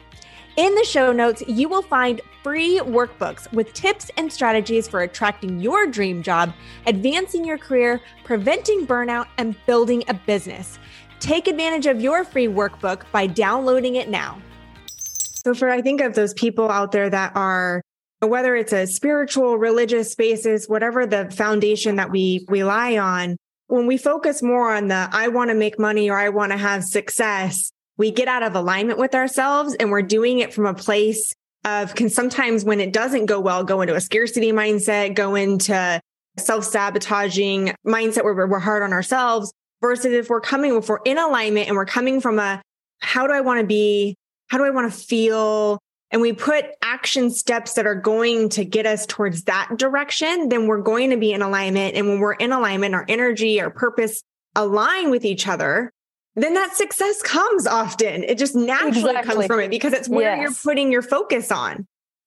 In 0.56 0.75
the 0.75 0.85
show 0.85 1.12
notes, 1.12 1.42
you 1.47 1.66
will 1.66 1.80
find 1.80 2.21
free 2.42 2.78
workbooks 2.80 3.50
with 3.54 3.73
tips 3.73 4.11
and 4.18 4.30
strategies 4.30 4.87
for 4.87 5.00
attracting 5.00 5.61
your 5.61 5.87
dream 5.87 6.23
job, 6.23 6.52
advancing 6.87 7.42
your 7.42 7.56
career, 7.56 8.02
preventing 8.25 8.87
burnout, 8.87 9.28
and 9.38 9.56
building 9.64 10.04
a 10.09 10.14
business. 10.14 10.78
Take 11.21 11.49
advantage 11.49 11.87
of 11.87 12.02
your 12.02 12.23
free 12.25 12.49
workbook 12.49 13.04
by 13.12 13.28
downloading 13.28 13.97
it 13.97 14.11
now. 14.11 14.42
So, 15.47 15.54
for 15.54 15.71
I 15.71 15.80
think 15.80 16.02
of 16.02 16.14
those 16.14 16.35
people 16.35 16.71
out 16.71 16.92
there 16.92 17.09
that 17.09 17.35
are 17.35 17.80
whether 18.21 18.54
it's 18.54 18.75
a 18.75 18.87
spiritual, 18.87 19.56
religious 19.56 20.14
basis, 20.14 20.66
whatever 20.66 21.06
the 21.06 21.30
foundation 21.30 21.97
that 21.97 22.11
we 22.11 22.44
rely 22.49 22.99
on, 22.99 23.37
when 23.68 23.87
we 23.87 23.97
focus 23.97 24.42
more 24.42 24.75
on 24.75 24.88
the 24.88 25.09
I 25.12 25.28
want 25.28 25.49
to 25.49 25.54
make 25.54 25.78
money 25.78 26.11
or 26.11 26.18
I 26.18 26.28
want 26.28 26.52
to 26.52 26.59
have 26.59 26.85
success, 26.85 27.73
we 28.02 28.11
get 28.11 28.26
out 28.26 28.42
of 28.42 28.56
alignment 28.56 28.99
with 28.99 29.14
ourselves 29.14 29.76
and 29.76 29.88
we're 29.92 30.02
doing 30.02 30.40
it 30.40 30.52
from 30.52 30.66
a 30.66 30.75
place 30.75 31.37
of 31.64 31.94
can 31.94 32.11
sometimes 32.11 32.64
when 32.64 32.80
it 32.80 32.92
doesn't 32.92 33.26
go 33.26 33.38
well, 33.38 33.62
go 33.62 33.80
into 33.80 33.94
a 33.94 34.00
scarcity 34.00 34.50
mindset, 34.50 35.14
go 35.14 35.37
into 35.37 36.00
self-sabotaging 36.37 37.73
mindset 37.87 38.25
where 38.25 38.35
we're 38.35 38.59
hard 38.59 38.82
on 38.82 38.92
ourselves 38.92 39.52
versus 39.80 40.12
if 40.12 40.28
we're 40.28 40.40
coming, 40.40 40.75
if 40.75 40.88
we're 40.88 40.99
in 41.04 41.16
alignment 41.16 41.68
and 41.68 41.76
we're 41.76 41.87
coming 41.87 42.21
from 42.21 42.40
a 42.40 42.61
how 42.99 43.28
do 43.28 43.32
I 43.32 43.40
want 43.40 43.61
to 43.61 43.66
be? 43.66 44.16
How 44.49 44.59
do 44.59 44.64
I 44.64 44.71
want 44.71 44.92
to 44.92 44.99
feel? 44.99 45.78
and 46.11 46.21
we 46.21 46.32
put 46.32 46.66
action 46.82 47.30
steps 47.30 47.73
that 47.75 47.87
are 47.87 47.94
going 47.94 48.50
to 48.50 48.66
get 48.66 48.85
us 48.85 49.06
towards 49.06 49.44
that 49.44 49.71
direction, 49.78 50.50
then 50.50 50.66
we're 50.66 50.82
going 50.82 51.09
to 51.09 51.16
be 51.16 51.32
in 51.32 51.40
alignment. 51.40 51.97
And 51.97 52.06
when 52.06 52.18
we're 52.18 52.35
in 52.35 52.52
alignment, 52.52 52.94
our 52.94 53.06
energy, 53.09 53.62
our 53.62 53.71
purpose 53.71 54.23
align 54.54 55.11
with 55.11 55.25
each 55.25 55.49
other, 55.49 55.90
then 56.35 56.55
that 56.55 56.75
success 56.75 57.23
comes 57.23 57.67
often. 57.67 58.25
It 58.25 58.39
just 58.39 58.55
naturally 58.55 59.11
exactly. 59.11 59.35
comes 59.35 59.47
from 59.47 59.61
it 59.61 59.71
because 59.71 59.93
it's 59.93 60.09
where 60.09 60.37
yes. 60.37 60.41
you're 60.41 60.75
putting 60.75 60.91
your 60.91 61.03
focus 61.03 61.53
on. 61.53 61.87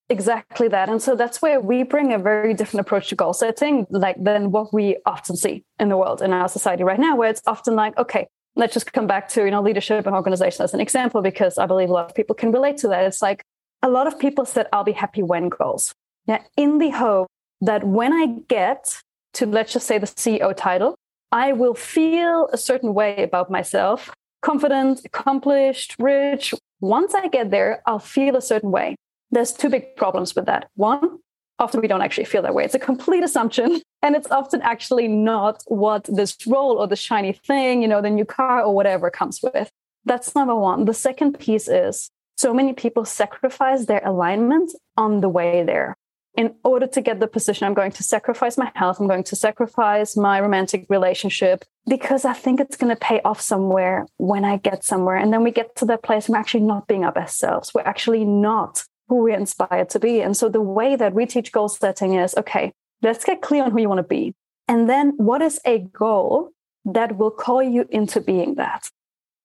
Exactly 0.09 0.67
that. 0.67 0.87
And 0.89 1.01
so 1.01 1.15
that's 1.15 1.41
where 1.41 1.59
we 1.59 1.81
bring 1.81 2.13
a 2.13 2.19
very 2.19 2.53
different 2.53 2.85
approach 2.85 3.09
to 3.09 3.15
goal 3.15 3.33
setting, 3.33 3.87
like 3.89 4.23
than 4.23 4.51
what 4.51 4.71
we 4.71 4.97
often 5.05 5.35
see 5.35 5.63
in 5.79 5.89
the 5.89 5.97
world 5.97 6.21
in 6.21 6.31
our 6.31 6.47
society 6.47 6.83
right 6.83 6.99
now, 6.99 7.15
where 7.15 7.29
it's 7.29 7.41
often 7.47 7.75
like, 7.75 7.97
okay, 7.97 8.27
let's 8.55 8.73
just 8.73 8.93
come 8.93 9.07
back 9.07 9.27
to, 9.29 9.43
you 9.43 9.51
know, 9.51 9.61
leadership 9.61 10.05
and 10.05 10.15
organization 10.15 10.63
as 10.63 10.75
an 10.75 10.79
example, 10.79 11.23
because 11.23 11.57
I 11.57 11.65
believe 11.65 11.89
a 11.89 11.93
lot 11.93 12.05
of 12.05 12.15
people 12.15 12.35
can 12.35 12.51
relate 12.51 12.77
to 12.77 12.87
that. 12.89 13.03
It's 13.05 13.21
like, 13.23 13.43
a 13.81 13.89
lot 13.89 14.05
of 14.05 14.19
people 14.19 14.45
said, 14.45 14.67
I'll 14.71 14.83
be 14.83 14.91
happy 14.91 15.23
when 15.23 15.49
goals. 15.49 15.93
Yeah, 16.27 16.41
in 16.55 16.77
the 16.77 16.89
hope 16.89 17.27
that 17.61 17.83
when 17.83 18.13
I 18.13 18.27
get 18.47 19.01
to, 19.33 19.45
let's 19.45 19.73
just 19.73 19.87
say, 19.87 19.97
the 19.97 20.07
CEO 20.07 20.55
title, 20.55 20.95
I 21.35 21.51
will 21.51 21.73
feel 21.73 22.47
a 22.53 22.57
certain 22.57 22.93
way 22.93 23.21
about 23.21 23.51
myself 23.51 24.09
confident, 24.41 25.01
accomplished, 25.03 25.95
rich. 25.99 26.53
Once 26.79 27.13
I 27.13 27.27
get 27.27 27.51
there, 27.51 27.81
I'll 27.85 27.99
feel 27.99 28.37
a 28.37 28.41
certain 28.41 28.71
way. 28.71 28.95
There's 29.31 29.51
two 29.51 29.69
big 29.69 29.97
problems 29.97 30.33
with 30.35 30.45
that. 30.45 30.69
One, 30.75 31.17
often 31.59 31.81
we 31.81 31.89
don't 31.89 32.03
actually 32.03 32.25
feel 32.25 32.43
that 32.43 32.53
way. 32.53 32.63
It's 32.63 32.75
a 32.75 32.79
complete 32.79 33.23
assumption. 33.23 33.81
And 34.05 34.15
it's 34.15 34.29
often 34.29 34.61
actually 34.61 35.07
not 35.07 35.63
what 35.65 36.03
this 36.03 36.37
role 36.45 36.77
or 36.77 36.87
the 36.87 36.95
shiny 36.95 37.33
thing, 37.33 37.81
you 37.81 37.87
know, 37.87 38.03
the 38.03 38.11
new 38.11 38.23
car 38.23 38.61
or 38.61 38.75
whatever 38.75 39.09
comes 39.09 39.39
with. 39.41 39.71
That's 40.05 40.35
number 40.35 40.55
one. 40.55 40.85
The 40.85 40.93
second 40.93 41.39
piece 41.39 41.67
is 41.67 42.11
so 42.37 42.53
many 42.53 42.73
people 42.73 43.03
sacrifice 43.03 43.87
their 43.87 44.03
alignment 44.05 44.73
on 44.95 45.21
the 45.21 45.29
way 45.29 45.63
there. 45.63 45.95
In 46.37 46.55
order 46.65 46.85
to 46.87 47.01
get 47.01 47.21
the 47.21 47.27
position, 47.27 47.65
I'm 47.65 47.73
going 47.73 47.93
to 47.93 48.03
sacrifice 48.03 48.57
my 48.57 48.71
health. 48.75 48.99
I'm 48.99 49.07
going 49.07 49.23
to 49.23 49.35
sacrifice 49.35 50.17
my 50.17 50.39
romantic 50.41 50.85
relationship 50.89 51.63
because 51.87 52.25
I 52.25 52.33
think 52.33 52.59
it's 52.59 52.75
going 52.75 52.93
to 52.93 52.99
pay 52.99 53.21
off 53.23 53.39
somewhere 53.39 54.05
when 54.17 54.43
I 54.43 54.57
get 54.57 54.83
somewhere. 54.83 55.15
And 55.15 55.31
then 55.31 55.43
we 55.43 55.51
get 55.51 55.75
to 55.77 55.85
that 55.85 56.03
place, 56.03 56.27
where 56.27 56.35
we're 56.35 56.41
actually 56.41 56.65
not 56.65 56.87
being 56.87 57.05
our 57.05 57.13
best 57.13 57.37
selves. 57.37 57.73
We're 57.73 57.81
actually 57.81 58.25
not 58.25 58.83
who 59.07 59.23
we're 59.23 59.37
inspired 59.37 59.89
to 59.91 59.99
be. 59.99 60.21
And 60.21 60.35
so 60.35 60.49
the 60.49 60.61
way 60.61 60.95
that 60.95 61.13
we 61.13 61.25
teach 61.25 61.51
goal 61.51 61.69
setting 61.69 62.15
is 62.15 62.35
okay, 62.35 62.73
let's 63.01 63.23
get 63.23 63.41
clear 63.41 63.63
on 63.63 63.71
who 63.71 63.79
you 63.79 63.87
want 63.87 63.99
to 63.99 64.03
be. 64.03 64.33
And 64.67 64.89
then 64.89 65.13
what 65.17 65.41
is 65.41 65.59
a 65.65 65.79
goal 65.79 66.51
that 66.83 67.17
will 67.17 67.31
call 67.31 67.63
you 67.63 67.87
into 67.91 68.19
being 68.19 68.55
that? 68.55 68.89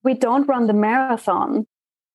We 0.02 0.14
don't 0.14 0.48
run 0.48 0.66
the 0.66 0.72
marathon 0.72 1.66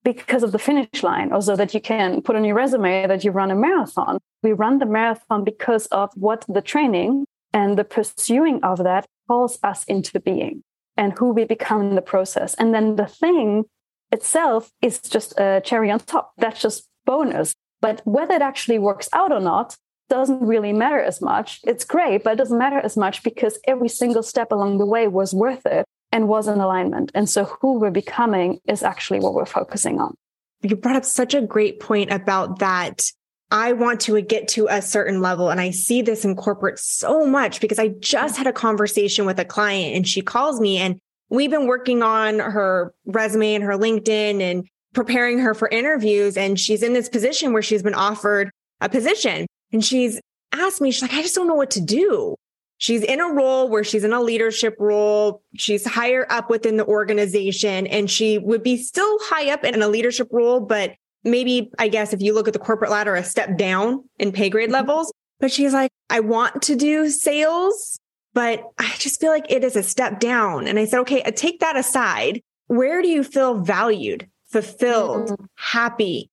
because 0.05 0.43
of 0.43 0.53
the 0.53 0.59
finish 0.59 1.03
line, 1.03 1.33
or 1.33 1.41
so 1.41 1.57
that 1.57 1.73
you 1.73 1.81
can 1.81 2.21
put 2.21 2.37
on 2.37 2.45
your 2.45 2.55
resume 2.55 3.07
that 3.07 3.25
you 3.25 3.31
run 3.31 3.51
a 3.51 3.55
marathon. 3.55 4.19
We 4.43 4.53
run 4.53 4.79
the 4.79 4.85
marathon 4.85 5.43
because 5.43 5.87
of 5.87 6.11
what 6.15 6.45
the 6.47 6.61
training 6.61 7.25
and 7.51 7.77
the 7.77 7.83
pursuing 7.83 8.63
of 8.63 8.77
that 8.83 9.05
calls 9.27 9.59
us 9.63 9.83
into 9.85 10.19
being 10.19 10.63
and 10.95 11.17
who 11.17 11.31
we 11.31 11.43
become 11.43 11.81
in 11.81 11.95
the 11.95 12.01
process. 12.01 12.53
And 12.53 12.73
then 12.73 12.95
the 12.95 13.07
thing 13.07 13.65
itself 14.11 14.71
is 14.81 14.99
just 14.99 15.33
a 15.37 15.61
cherry 15.65 15.91
on 15.91 15.99
top. 15.99 16.31
That's 16.37 16.61
just 16.61 16.87
bonus. 17.05 17.53
But 17.81 18.01
whether 18.05 18.35
it 18.35 18.41
actually 18.41 18.79
works 18.79 19.09
out 19.11 19.31
or 19.31 19.41
not 19.41 19.75
doesn't 20.07 20.41
really 20.41 20.71
matter 20.71 21.01
as 21.01 21.19
much. 21.21 21.59
It's 21.63 21.83
great, 21.83 22.23
but 22.23 22.33
it 22.33 22.37
doesn't 22.37 22.57
matter 22.57 22.79
as 22.79 22.95
much 22.95 23.23
because 23.23 23.57
every 23.67 23.89
single 23.89 24.21
step 24.21 24.51
along 24.51 24.77
the 24.77 24.85
way 24.85 25.07
was 25.07 25.33
worth 25.33 25.65
it 25.65 25.85
and 26.15 26.29
was 26.29 26.47
in 26.47 26.61
alignment. 26.61 27.11
And 27.13 27.29
so 27.29 27.43
who 27.43 27.77
we're 27.77 27.91
becoming 27.91 28.59
is 28.69 28.83
actually 28.83 29.19
what 29.19 29.33
we're 29.33 29.45
focusing 29.45 29.99
on. 29.99 30.15
You 30.61 30.77
brought 30.77 30.95
up 30.95 31.03
such 31.03 31.33
a 31.33 31.41
great 31.41 31.81
point 31.81 32.09
about 32.09 32.59
that. 32.59 33.11
I 33.51 33.73
want 33.73 33.99
to 34.01 34.21
get 34.21 34.47
to 34.49 34.67
a 34.67 34.81
certain 34.81 35.19
level. 35.19 35.49
And 35.49 35.59
I 35.59 35.71
see 35.71 36.01
this 36.01 36.23
in 36.23 36.37
corporate 36.37 36.79
so 36.79 37.25
much 37.25 37.59
because 37.59 37.79
I 37.79 37.89
just 37.99 38.37
had 38.37 38.47
a 38.47 38.53
conversation 38.53 39.25
with 39.25 39.37
a 39.39 39.45
client 39.45 39.93
and 39.93 40.07
she 40.07 40.21
calls 40.21 40.61
me 40.61 40.77
and 40.77 41.01
we've 41.29 41.51
been 41.51 41.67
working 41.67 42.01
on 42.01 42.39
her 42.39 42.93
resume 43.05 43.55
and 43.55 43.63
her 43.65 43.73
LinkedIn 43.73 44.41
and 44.41 44.65
preparing 44.93 45.39
her 45.39 45.53
for 45.53 45.67
interviews. 45.67 46.37
And 46.37 46.57
she's 46.57 46.81
in 46.81 46.93
this 46.93 47.09
position 47.09 47.51
where 47.51 47.61
she's 47.61 47.83
been 47.83 47.93
offered 47.93 48.51
a 48.79 48.87
position 48.87 49.47
and 49.73 49.83
she's 49.83 50.21
asked 50.53 50.79
me, 50.79 50.91
she's 50.91 51.01
like, 51.01 51.13
I 51.13 51.21
just 51.21 51.35
don't 51.35 51.47
know 51.47 51.55
what 51.55 51.71
to 51.71 51.81
do. 51.81 52.37
She's 52.77 53.03
in 53.03 53.21
a 53.21 53.27
role 53.27 53.69
where 53.69 53.83
she's 53.83 54.03
in 54.03 54.13
a 54.13 54.21
leadership 54.21 54.75
role. 54.79 55.41
She's 55.55 55.85
higher 55.85 56.27
up 56.29 56.49
within 56.49 56.77
the 56.77 56.85
organization 56.85 57.87
and 57.87 58.11
she 58.11 58.37
would 58.37 58.63
be 58.63 58.77
still 58.77 59.17
high 59.21 59.51
up 59.51 59.63
in 59.63 59.81
a 59.81 59.87
leadership 59.87 60.27
role, 60.31 60.59
but 60.59 60.95
maybe, 61.23 61.71
I 61.79 61.87
guess, 61.87 62.13
if 62.13 62.21
you 62.21 62.33
look 62.33 62.47
at 62.47 62.53
the 62.53 62.59
corporate 62.59 62.91
ladder, 62.91 63.15
a 63.15 63.23
step 63.23 63.57
down 63.57 64.03
in 64.19 64.31
pay 64.31 64.49
grade 64.49 64.67
mm-hmm. 64.67 64.73
levels. 64.73 65.11
But 65.39 65.51
she's 65.51 65.73
like, 65.73 65.91
I 66.09 66.21
want 66.21 66.61
to 66.63 66.75
do 66.75 67.09
sales, 67.09 67.99
but 68.33 68.63
I 68.77 68.93
just 68.99 69.19
feel 69.19 69.31
like 69.31 69.45
it 69.49 69.63
is 69.63 69.75
a 69.75 69.83
step 69.83 70.19
down. 70.19 70.67
And 70.67 70.79
I 70.79 70.85
said, 70.85 70.99
okay, 71.01 71.21
take 71.31 71.59
that 71.59 71.75
aside. 71.75 72.41
Where 72.67 73.01
do 73.01 73.07
you 73.07 73.23
feel 73.23 73.59
valued, 73.59 74.29
fulfilled, 74.47 75.29
mm-hmm. 75.29 75.45
happy? 75.55 76.29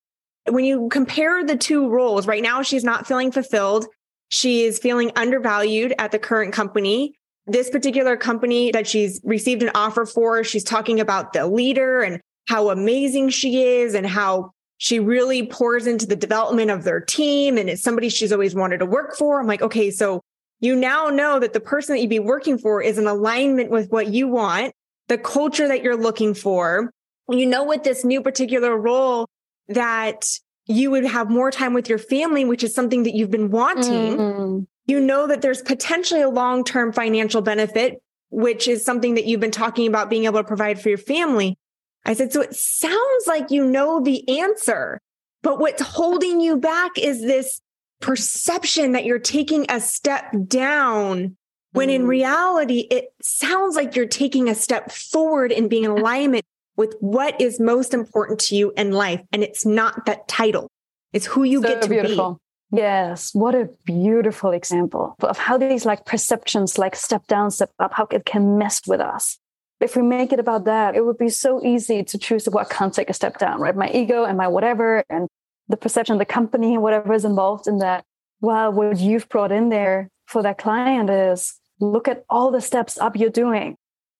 When 0.49 0.65
you 0.65 0.89
compare 0.89 1.45
the 1.45 1.57
two 1.57 1.89
roles, 1.89 2.27
right 2.27 2.43
now 2.43 2.63
she's 2.63 2.85
not 2.85 3.07
feeling 3.07 3.33
fulfilled. 3.33 3.87
She 4.33 4.65
is 4.65 4.79
feeling 4.79 5.13
undervalued 5.15 5.95
at 5.99 6.11
the 6.11 6.19
current 6.19 6.55
company. 6.55 7.15
This 7.47 7.69
particular 7.69 8.17
company 8.17 8.71
that 8.71 8.87
she's 8.87 9.21
received 9.25 9.63
an 9.63 9.71
offer 9.75 10.07
for, 10.07 10.43
she's 10.43 10.65
talking 10.65 11.01
about 11.01 11.35
the 11.35 11.47
leader 11.47 12.01
and 12.01 12.19
how 12.49 12.71
amazing 12.71 13.29
she 13.29 13.63
is 13.63 13.95
and 13.95 14.07
how 14.07 14.53
she 14.79 14.99
really 14.99 15.47
pours 15.47 15.87
into 15.87 16.07
the 16.07 16.17
development 16.17 16.71
of 16.71 16.85
their 16.85 16.99
team 16.99 17.59
and 17.59 17.69
it's 17.69 17.83
somebody 17.83 18.09
she's 18.09 18.33
always 18.33 18.55
wanted 18.55 18.79
to 18.79 18.87
work 18.87 19.17
for. 19.17 19.39
I'm 19.39 19.47
like, 19.47 19.61
okay, 19.61 19.91
so 19.91 20.23
you 20.61 20.77
now 20.77 21.09
know 21.09 21.39
that 21.39 21.53
the 21.53 21.61
person 21.61 21.95
that 21.95 22.01
you'd 22.01 22.09
be 22.09 22.19
working 22.19 22.57
for 22.57 22.81
is 22.81 22.97
in 22.97 23.07
alignment 23.07 23.71
with 23.71 23.91
what 23.91 24.07
you 24.07 24.29
want, 24.29 24.73
the 25.09 25.19
culture 25.19 25.69
that 25.69 25.83
you're 25.83 25.95
looking 25.95 26.33
for. 26.33 26.91
You 27.29 27.45
know, 27.45 27.65
with 27.65 27.83
this 27.83 28.03
new 28.03 28.23
particular 28.23 28.79
role 28.79 29.29
that 29.69 30.25
you 30.67 30.91
would 30.91 31.05
have 31.05 31.31
more 31.31 31.51
time 31.51 31.75
with 31.75 31.89
your 31.89 31.99
family, 31.99 32.45
which 32.45 32.63
is 32.63 32.75
something 32.75 33.03
that 33.03 33.15
you've 33.15 33.31
been 33.31 33.51
wanting. 33.51 34.17
Mm. 34.17 34.67
You 34.87 35.01
know 35.01 35.27
that 35.27 35.43
there's 35.43 35.63
potentially 35.63 36.23
a 36.23 36.29
long 36.29 36.65
term 36.65 36.93
financial 36.93 37.43
benefit, 37.43 38.03
which 38.31 38.69
is 38.69 38.85
something 38.85 39.15
that 39.15 39.27
you've 39.27 39.41
been 39.41 39.51
talking 39.51 39.87
about 39.87 40.11
being 40.11 40.25
able 40.25 40.41
to 40.41 40.45
provide 40.45 40.81
for 40.81 40.89
your 40.89 40.99
family. 40.99 41.59
I 42.05 42.15
said, 42.15 42.33
so 42.33 42.41
it 42.41 42.55
sounds 42.55 43.27
like 43.27 43.51
you 43.51 43.65
know 43.65 44.01
the 44.01 44.41
answer, 44.41 45.01
but 45.43 45.59
what's 45.61 45.83
holding 45.83 46.41
you 46.41 46.57
back 46.57 46.99
is 46.99 47.21
this 47.21 47.61
perception 48.01 48.93
that 48.93 49.05
you're 49.05 49.21
taking 49.21 49.67
a 49.69 49.81
step 49.81 50.33
down 50.49 51.37
when 51.73 51.91
in 51.91 52.03
mm. 52.03 52.09
reality, 52.09 52.87
it 52.91 53.07
sounds 53.23 53.77
like 53.77 53.97
you're 53.97 54.07
taking 54.07 54.49
a 54.49 54.55
step 54.55 54.91
forward 54.91 55.53
in 55.53 55.69
being 55.69 55.85
in 55.85 55.91
alignment 55.99 56.45
with 56.77 56.95
what 57.01 57.41
is 57.41 57.61
most 57.61 57.95
important 57.95 58.39
to 58.41 58.57
you 58.57 58.73
in 58.77 58.93
life. 58.93 59.21
And 59.33 59.43
it's 59.43 59.67
not 59.67 60.07
that 60.07 60.29
title, 60.29 60.69
it's 61.13 61.27
who 61.27 61.45
you 61.45 61.63
so 61.63 61.69
get 61.69 61.83
to 61.83 61.89
beautiful. 61.89 62.35
be. 62.35 62.39
Yes, 62.75 63.35
what 63.35 63.55
a 63.55 63.69
beautiful 63.85 64.53
example 64.53 65.15
of 65.21 65.37
how 65.37 65.59
these 65.59 65.85
like 65.85 66.07
perceptions, 66.07 66.79
like 66.79 66.97
step 66.97 67.27
down, 67.27 67.51
step 67.51 67.71
up, 67.79 67.93
how 67.93 68.09
it 68.11 68.25
can 68.25 68.57
mess 68.57 68.81
with 68.87 69.01
us. 69.01 69.39
If 69.81 69.95
we 69.95 70.03
make 70.03 70.33
it 70.33 70.39
about 70.39 70.65
that, 70.65 70.95
it 70.95 71.05
would 71.05 71.19
be 71.19 71.29
so 71.29 71.63
easy 71.63 72.03
to 72.05 72.17
choose 72.17 72.47
what 72.47 72.55
well, 72.55 72.65
can't 72.65 72.95
take 72.95 73.11
a 73.11 73.15
step 73.15 73.37
down, 73.37 73.61
right? 73.61 73.77
My 73.77 73.91
ego 73.91 74.25
and 74.25 74.39
my 74.39 74.49
whatever, 74.49 75.05
and 75.11 75.29
the 75.69 75.77
perception 75.77 76.15
of 76.15 76.19
the 76.19 76.25
company 76.25 76.75
and 76.75 76.83
whatever 76.83 77.13
is 77.13 77.25
involved 77.25 77.67
in 77.67 77.79
that. 77.79 78.05
Well, 78.41 78.73
what 78.73 78.99
you've 78.99 79.29
brought 79.29 79.53
in 79.53 79.69
there 79.69 80.09
for 80.27 80.43
that 80.43 80.59
client 80.59 81.11
is 81.11 81.59
look 81.81 82.09
at 82.09 82.25
all 82.31 82.51
the 82.51 82.61
steps 82.61 82.97
up 82.97 83.17
you're 83.17 83.31
doing. 83.31 83.77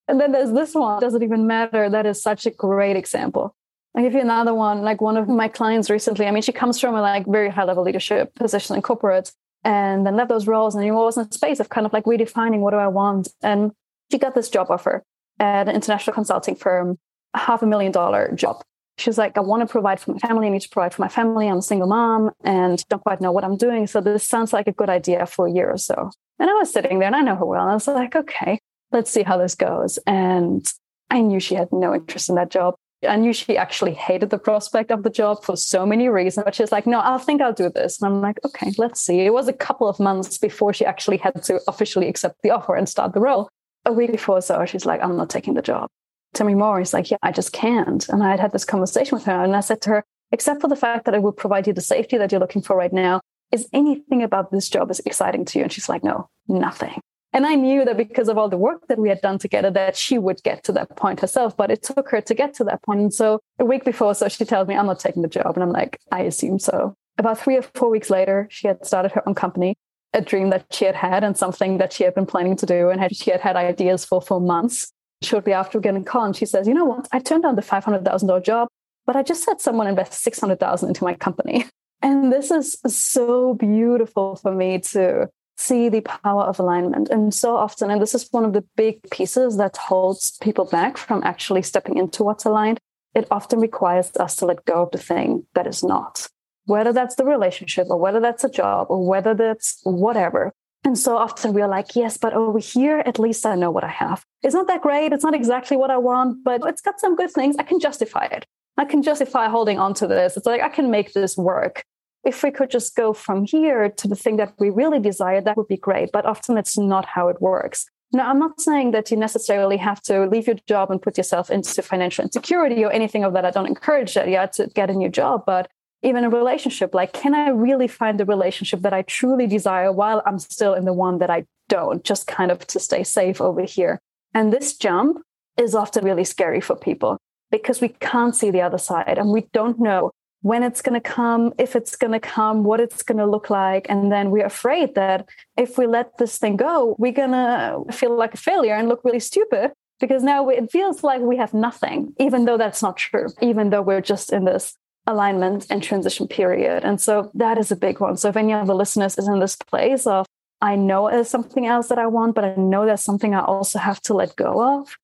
And 0.07 0.19
then 0.19 0.31
there's 0.31 0.51
this 0.51 0.75
one, 0.75 0.99
doesn't 0.99 1.23
even 1.23 1.47
matter. 1.47 1.89
That 1.89 2.05
is 2.05 2.21
such 2.21 2.45
a 2.45 2.51
great 2.51 2.95
example. 2.95 3.55
I'll 3.95 4.03
give 4.03 4.13
you 4.13 4.21
another 4.21 4.53
one. 4.53 4.81
Like 4.81 5.01
one 5.01 5.17
of 5.17 5.27
my 5.27 5.47
clients 5.47 5.89
recently, 5.89 6.25
I 6.25 6.31
mean, 6.31 6.41
she 6.41 6.51
comes 6.51 6.79
from 6.79 6.95
a 6.95 7.01
like 7.01 7.25
very 7.27 7.49
high 7.49 7.63
level 7.63 7.83
leadership 7.83 8.33
position 8.35 8.75
in 8.75 8.81
corporate 8.81 9.31
and 9.63 10.05
then 10.05 10.15
left 10.15 10.29
those 10.29 10.47
roles 10.47 10.75
and 10.75 10.83
you 10.85 10.93
was 10.93 11.17
in 11.17 11.27
a 11.27 11.31
space 11.31 11.59
of 11.59 11.69
kind 11.69 11.85
of 11.85 11.93
like 11.93 12.05
redefining 12.05 12.59
what 12.59 12.71
do 12.71 12.77
I 12.77 12.87
want. 12.87 13.29
And 13.41 13.71
she 14.11 14.17
got 14.17 14.35
this 14.35 14.49
job 14.49 14.69
offer 14.69 15.03
at 15.39 15.67
an 15.67 15.75
international 15.75 16.13
consulting 16.13 16.55
firm, 16.55 16.97
a 17.33 17.39
half 17.39 17.61
a 17.61 17.65
million 17.65 17.91
dollar 17.91 18.31
job. 18.35 18.63
She's 18.97 19.17
like, 19.17 19.37
I 19.37 19.41
want 19.41 19.61
to 19.61 19.71
provide 19.71 19.99
for 19.99 20.11
my 20.11 20.19
family. 20.19 20.47
I 20.47 20.49
need 20.51 20.61
to 20.61 20.69
provide 20.69 20.93
for 20.93 21.01
my 21.01 21.07
family. 21.07 21.47
I'm 21.47 21.57
a 21.57 21.61
single 21.63 21.87
mom 21.87 22.31
and 22.43 22.83
don't 22.89 23.01
quite 23.01 23.21
know 23.21 23.31
what 23.31 23.43
I'm 23.43 23.57
doing. 23.57 23.87
So 23.87 24.01
this 24.01 24.27
sounds 24.27 24.53
like 24.53 24.67
a 24.67 24.71
good 24.71 24.89
idea 24.89 25.25
for 25.25 25.47
a 25.47 25.51
year 25.51 25.71
or 25.71 25.77
so. 25.77 26.11
And 26.39 26.49
I 26.49 26.53
was 26.53 26.71
sitting 26.71 26.99
there 26.99 27.07
and 27.07 27.15
I 27.15 27.21
know 27.21 27.35
her 27.35 27.45
well. 27.45 27.61
And 27.61 27.71
I 27.71 27.73
was 27.73 27.87
like, 27.87 28.15
okay, 28.15 28.59
let's 28.93 29.11
see 29.11 29.23
how 29.23 29.37
this 29.37 29.55
goes. 29.55 29.99
And 30.07 30.65
I 31.09 31.21
knew 31.21 31.39
she 31.39 31.55
had 31.55 31.69
no 31.71 31.93
interest 31.93 32.29
in 32.29 32.35
that 32.35 32.49
job. 32.49 32.75
I 33.07 33.17
knew 33.17 33.33
she 33.33 33.57
actually 33.57 33.93
hated 33.93 34.29
the 34.29 34.37
prospect 34.37 34.89
of 34.89 35.03
the 35.03 35.09
job 35.09 35.43
for 35.43 35.57
so 35.57 35.85
many 35.85 36.07
reasons, 36.07 36.45
but 36.45 36.55
she's 36.55 36.71
like, 36.71 36.87
no, 36.87 37.01
I 37.03 37.17
think 37.17 37.41
I'll 37.41 37.51
do 37.51 37.69
this. 37.69 38.01
And 38.01 38.13
I'm 38.13 38.21
like, 38.21 38.39
okay, 38.45 38.71
let's 38.77 39.01
see. 39.01 39.19
It 39.21 39.33
was 39.33 39.49
a 39.49 39.53
couple 39.53 39.89
of 39.89 39.99
months 39.99 40.37
before 40.37 40.73
she 40.73 40.85
actually 40.85 41.17
had 41.17 41.43
to 41.43 41.59
officially 41.67 42.07
accept 42.07 42.41
the 42.43 42.51
offer 42.51 42.75
and 42.75 42.87
start 42.87 43.13
the 43.13 43.19
role. 43.19 43.49
A 43.85 43.91
week 43.91 44.11
before 44.11 44.41
so, 44.41 44.63
she's 44.65 44.85
like, 44.85 45.03
I'm 45.03 45.17
not 45.17 45.29
taking 45.29 45.55
the 45.55 45.61
job. 45.61 45.89
Tell 46.33 46.47
me 46.47 46.55
more. 46.55 46.79
He's 46.79 46.93
like, 46.93 47.11
yeah, 47.11 47.17
I 47.21 47.33
just 47.33 47.51
can't. 47.51 48.07
And 48.07 48.23
I 48.23 48.31
had 48.31 48.39
had 48.39 48.53
this 48.53 48.63
conversation 48.63 49.17
with 49.17 49.25
her 49.25 49.43
and 49.43 49.55
I 49.55 49.59
said 49.59 49.81
to 49.81 49.89
her, 49.89 50.03
except 50.31 50.61
for 50.61 50.69
the 50.69 50.75
fact 50.77 51.05
that 51.05 51.13
it 51.13 51.21
will 51.21 51.33
provide 51.33 51.67
you 51.67 51.73
the 51.73 51.81
safety 51.81 52.17
that 52.17 52.31
you're 52.31 52.39
looking 52.39 52.61
for 52.61 52.77
right 52.77 52.93
now, 52.93 53.19
is 53.51 53.67
anything 53.73 54.23
about 54.23 54.51
this 54.51 54.69
job 54.69 54.89
is 54.89 55.01
exciting 55.01 55.43
to 55.45 55.59
you? 55.59 55.63
And 55.63 55.71
she's 55.71 55.89
like, 55.89 56.03
no, 56.03 56.27
nothing. 56.47 57.01
And 57.33 57.47
I 57.47 57.55
knew 57.55 57.83
that 57.83 57.97
because 57.97 58.29
of 58.29 58.37
all 58.37 58.47
the 58.47 58.57
work 58.57 58.87
that 58.87 58.99
we 58.99 59.09
had 59.09 59.19
done 59.21 59.39
together, 59.39 59.71
that 59.71 59.97
she 59.97 60.19
would 60.19 60.43
get 60.43 60.63
to 60.65 60.71
that 60.73 60.95
point 60.95 61.19
herself, 61.19 61.57
but 61.57 61.71
it 61.71 61.81
took 61.81 62.09
her 62.09 62.21
to 62.21 62.33
get 62.35 62.53
to 62.55 62.63
that 62.65 62.83
point. 62.83 62.99
And 62.99 63.13
so 63.13 63.39
a 63.57 63.65
week 63.65 63.83
before, 63.83 64.13
so 64.13 64.29
she 64.29 64.45
tells 64.45 64.67
me, 64.67 64.75
I'm 64.75 64.85
not 64.85 64.99
taking 64.99 65.23
the 65.23 65.27
job. 65.27 65.55
And 65.55 65.63
I'm 65.63 65.71
like, 65.71 65.99
I 66.11 66.21
assume 66.21 66.59
so. 66.59 66.93
About 67.17 67.39
three 67.39 67.57
or 67.57 67.63
four 67.63 67.89
weeks 67.89 68.11
later, 68.11 68.47
she 68.51 68.67
had 68.67 68.85
started 68.85 69.11
her 69.13 69.27
own 69.27 69.33
company, 69.33 69.75
a 70.13 70.21
dream 70.21 70.51
that 70.51 70.67
she 70.71 70.85
had 70.85 70.95
had 70.95 71.23
and 71.23 71.35
something 71.35 71.79
that 71.79 71.91
she 71.91 72.03
had 72.03 72.13
been 72.13 72.27
planning 72.27 72.55
to 72.57 72.67
do 72.67 72.89
and 72.89 73.01
had, 73.01 73.15
she 73.15 73.31
had 73.31 73.41
had 73.41 73.55
ideas 73.55 74.05
for 74.05 74.21
for 74.21 74.39
months. 74.39 74.91
Shortly 75.23 75.53
after 75.53 75.79
getting 75.79 76.03
con, 76.03 76.33
she 76.33 76.45
says, 76.45 76.67
you 76.67 76.73
know 76.73 76.85
what? 76.85 77.07
I 77.11 77.19
turned 77.19 77.43
down 77.43 77.55
the 77.55 77.61
$500,000 77.61 78.43
job, 78.43 78.67
but 79.07 79.15
I 79.15 79.23
just 79.23 79.45
had 79.47 79.59
someone 79.59 79.87
invest 79.87 80.21
600,000 80.21 80.89
into 80.89 81.03
my 81.03 81.15
company. 81.15 81.65
And 82.05 82.33
this 82.33 82.51
is 82.51 82.77
so 82.85 83.53
beautiful 83.53 84.35
for 84.35 84.53
me 84.53 84.79
to 84.91 85.29
see 85.57 85.89
the 85.89 86.01
power 86.01 86.43
of 86.43 86.59
alignment. 86.59 87.09
And 87.09 87.33
so 87.33 87.55
often, 87.55 87.91
and 87.91 88.01
this 88.01 88.15
is 88.15 88.27
one 88.31 88.45
of 88.45 88.53
the 88.53 88.65
big 88.75 89.09
pieces 89.11 89.57
that 89.57 89.77
holds 89.77 90.37
people 90.41 90.65
back 90.65 90.97
from 90.97 91.23
actually 91.23 91.61
stepping 91.61 91.97
into 91.97 92.23
what's 92.23 92.45
aligned, 92.45 92.79
it 93.13 93.27
often 93.29 93.59
requires 93.59 94.11
us 94.17 94.35
to 94.37 94.45
let 94.45 94.65
go 94.65 94.83
of 94.83 94.91
the 94.91 94.97
thing 94.97 95.45
that 95.53 95.67
is 95.67 95.83
not, 95.83 96.27
whether 96.65 96.91
that's 96.91 97.15
the 97.15 97.25
relationship 97.25 97.87
or 97.89 97.97
whether 97.97 98.19
that's 98.19 98.43
a 98.43 98.49
job 98.49 98.87
or 98.89 99.07
whether 99.07 99.33
that's 99.33 99.79
whatever. 99.83 100.51
And 100.85 100.97
so 100.97 101.15
often 101.15 101.53
we're 101.53 101.67
like, 101.67 101.95
yes, 101.95 102.17
but 102.17 102.33
over 102.33 102.59
here, 102.59 103.03
at 103.05 103.19
least 103.19 103.45
I 103.45 103.55
know 103.55 103.71
what 103.71 103.85
I 103.85 103.89
have. 103.89 104.25
It's 104.41 104.55
not 104.55 104.67
that 104.67 104.81
great. 104.81 105.13
It's 105.13 105.23
not 105.23 105.35
exactly 105.35 105.77
what 105.77 105.91
I 105.91 105.97
want, 105.97 106.43
but 106.43 106.61
it's 106.65 106.81
got 106.81 106.99
some 106.99 107.15
good 107.15 107.31
things. 107.31 107.55
I 107.57 107.63
can 107.63 107.79
justify 107.79 108.25
it. 108.25 108.45
I 108.75 108.85
can 108.85 109.03
justify 109.03 109.47
holding 109.47 109.79
on 109.79 109.93
to 109.95 110.07
this. 110.07 110.35
It's 110.35 110.45
like 110.45 110.61
I 110.61 110.69
can 110.69 110.89
make 110.89 111.13
this 111.13 111.37
work 111.37 111.85
if 112.23 112.43
we 112.43 112.51
could 112.51 112.69
just 112.69 112.95
go 112.95 113.13
from 113.13 113.45
here 113.45 113.89
to 113.89 114.07
the 114.07 114.15
thing 114.15 114.37
that 114.37 114.53
we 114.59 114.69
really 114.69 114.99
desire, 114.99 115.41
that 115.41 115.57
would 115.57 115.67
be 115.67 115.77
great. 115.77 116.11
But 116.11 116.25
often 116.25 116.57
it's 116.57 116.77
not 116.77 117.05
how 117.05 117.27
it 117.27 117.41
works. 117.41 117.85
Now, 118.13 118.29
I'm 118.29 118.39
not 118.39 118.61
saying 118.61 118.91
that 118.91 119.09
you 119.09 119.17
necessarily 119.17 119.77
have 119.77 119.99
to 120.03 120.27
leave 120.27 120.45
your 120.45 120.57
job 120.67 120.91
and 120.91 121.01
put 121.01 121.17
yourself 121.17 121.49
into 121.49 121.81
financial 121.81 122.23
insecurity 122.23 122.85
or 122.85 122.91
anything 122.91 123.23
of 123.23 123.33
that. 123.33 123.43
I 123.43 123.49
don't 123.49 123.65
encourage 123.65 124.13
that 124.13 124.29
yet 124.29 124.53
to 124.53 124.67
get 124.67 124.91
a 124.91 124.93
new 124.93 125.09
job, 125.09 125.43
but 125.47 125.67
even 126.03 126.23
a 126.23 126.29
relationship, 126.29 126.93
like, 126.93 127.13
can 127.13 127.33
I 127.33 127.49
really 127.49 127.87
find 127.87 128.19
the 128.19 128.25
relationship 128.25 128.81
that 128.81 128.93
I 128.93 129.01
truly 129.01 129.47
desire 129.47 129.91
while 129.91 130.21
I'm 130.25 130.37
still 130.37 130.73
in 130.75 130.85
the 130.85 130.93
one 130.93 131.17
that 131.19 131.31
I 131.31 131.45
don't, 131.69 132.03
just 132.03 132.27
kind 132.27 132.51
of 132.51 132.67
to 132.67 132.79
stay 132.79 133.03
safe 133.03 133.41
over 133.41 133.63
here? 133.63 133.99
And 134.33 134.53
this 134.53 134.75
jump 134.75 135.21
is 135.57 135.73
often 135.73 136.05
really 136.05 136.23
scary 136.23 136.61
for 136.61 136.75
people 136.75 137.17
because 137.51 137.81
we 137.81 137.89
can't 137.89 138.35
see 138.35 138.51
the 138.51 138.61
other 138.61 138.77
side 138.77 139.17
and 139.17 139.29
we 139.29 139.47
don't 139.53 139.79
know 139.79 140.11
when 140.43 140.61
it's 140.61 140.81
going 140.81 140.93
to 140.93 141.09
come, 141.09 141.53
if 141.57 141.73
it's 141.73 141.95
going 141.95 142.11
to 142.11 142.19
come, 142.19 142.65
what 142.65 142.81
it's 142.81 143.01
going 143.01 143.17
to 143.17 143.25
look 143.25 143.49
like. 143.49 143.85
And 143.89 144.11
then 144.11 144.29
we're 144.29 144.45
afraid 144.45 144.93
that 144.95 145.27
if 145.57 145.77
we 145.77 145.87
let 145.87 146.17
this 146.17 146.37
thing 146.37 146.57
go, 146.57 146.97
we're 146.99 147.13
going 147.13 147.31
to 147.31 147.85
feel 147.93 148.15
like 148.15 148.33
a 148.33 148.37
failure 148.37 148.75
and 148.75 148.89
look 148.89 149.05
really 149.05 149.21
stupid 149.21 149.71
because 150.01 150.21
now 150.21 150.49
it 150.49 150.69
feels 150.69 151.01
like 151.01 151.21
we 151.21 151.37
have 151.37 151.53
nothing, 151.53 152.13
even 152.19 152.43
though 152.43 152.57
that's 152.57 152.81
not 152.81 152.97
true, 152.97 153.29
even 153.41 153.69
though 153.69 153.81
we're 153.81 154.01
just 154.01 154.33
in 154.33 154.43
this 154.43 154.75
alignment 155.07 155.65
and 155.69 155.81
transition 155.81 156.27
period. 156.27 156.83
And 156.83 156.99
so 156.99 157.31
that 157.35 157.57
is 157.57 157.71
a 157.71 157.77
big 157.77 158.01
one. 158.01 158.17
So 158.17 158.27
if 158.27 158.35
any 158.35 158.53
of 158.53 158.67
the 158.67 158.75
listeners 158.75 159.17
is 159.17 159.29
in 159.29 159.39
this 159.39 159.55
place 159.55 160.05
of, 160.05 160.25
I 160.61 160.75
know 160.75 161.09
there's 161.09 161.29
something 161.29 161.67
else 161.67 161.87
that 161.87 161.99
I 161.99 162.07
want, 162.07 162.35
but 162.35 162.43
I 162.43 162.55
know 162.55 162.85
there's 162.85 163.01
something 163.01 163.33
I 163.33 163.45
also 163.45 163.79
have 163.79 164.01
to 164.01 164.13
let 164.13 164.35
go 164.35 164.79
of. 164.79 164.97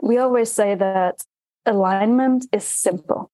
We 0.00 0.18
always 0.18 0.52
say 0.52 0.76
that 0.76 1.22
alignment 1.64 2.46
is 2.52 2.62
simple 2.62 3.32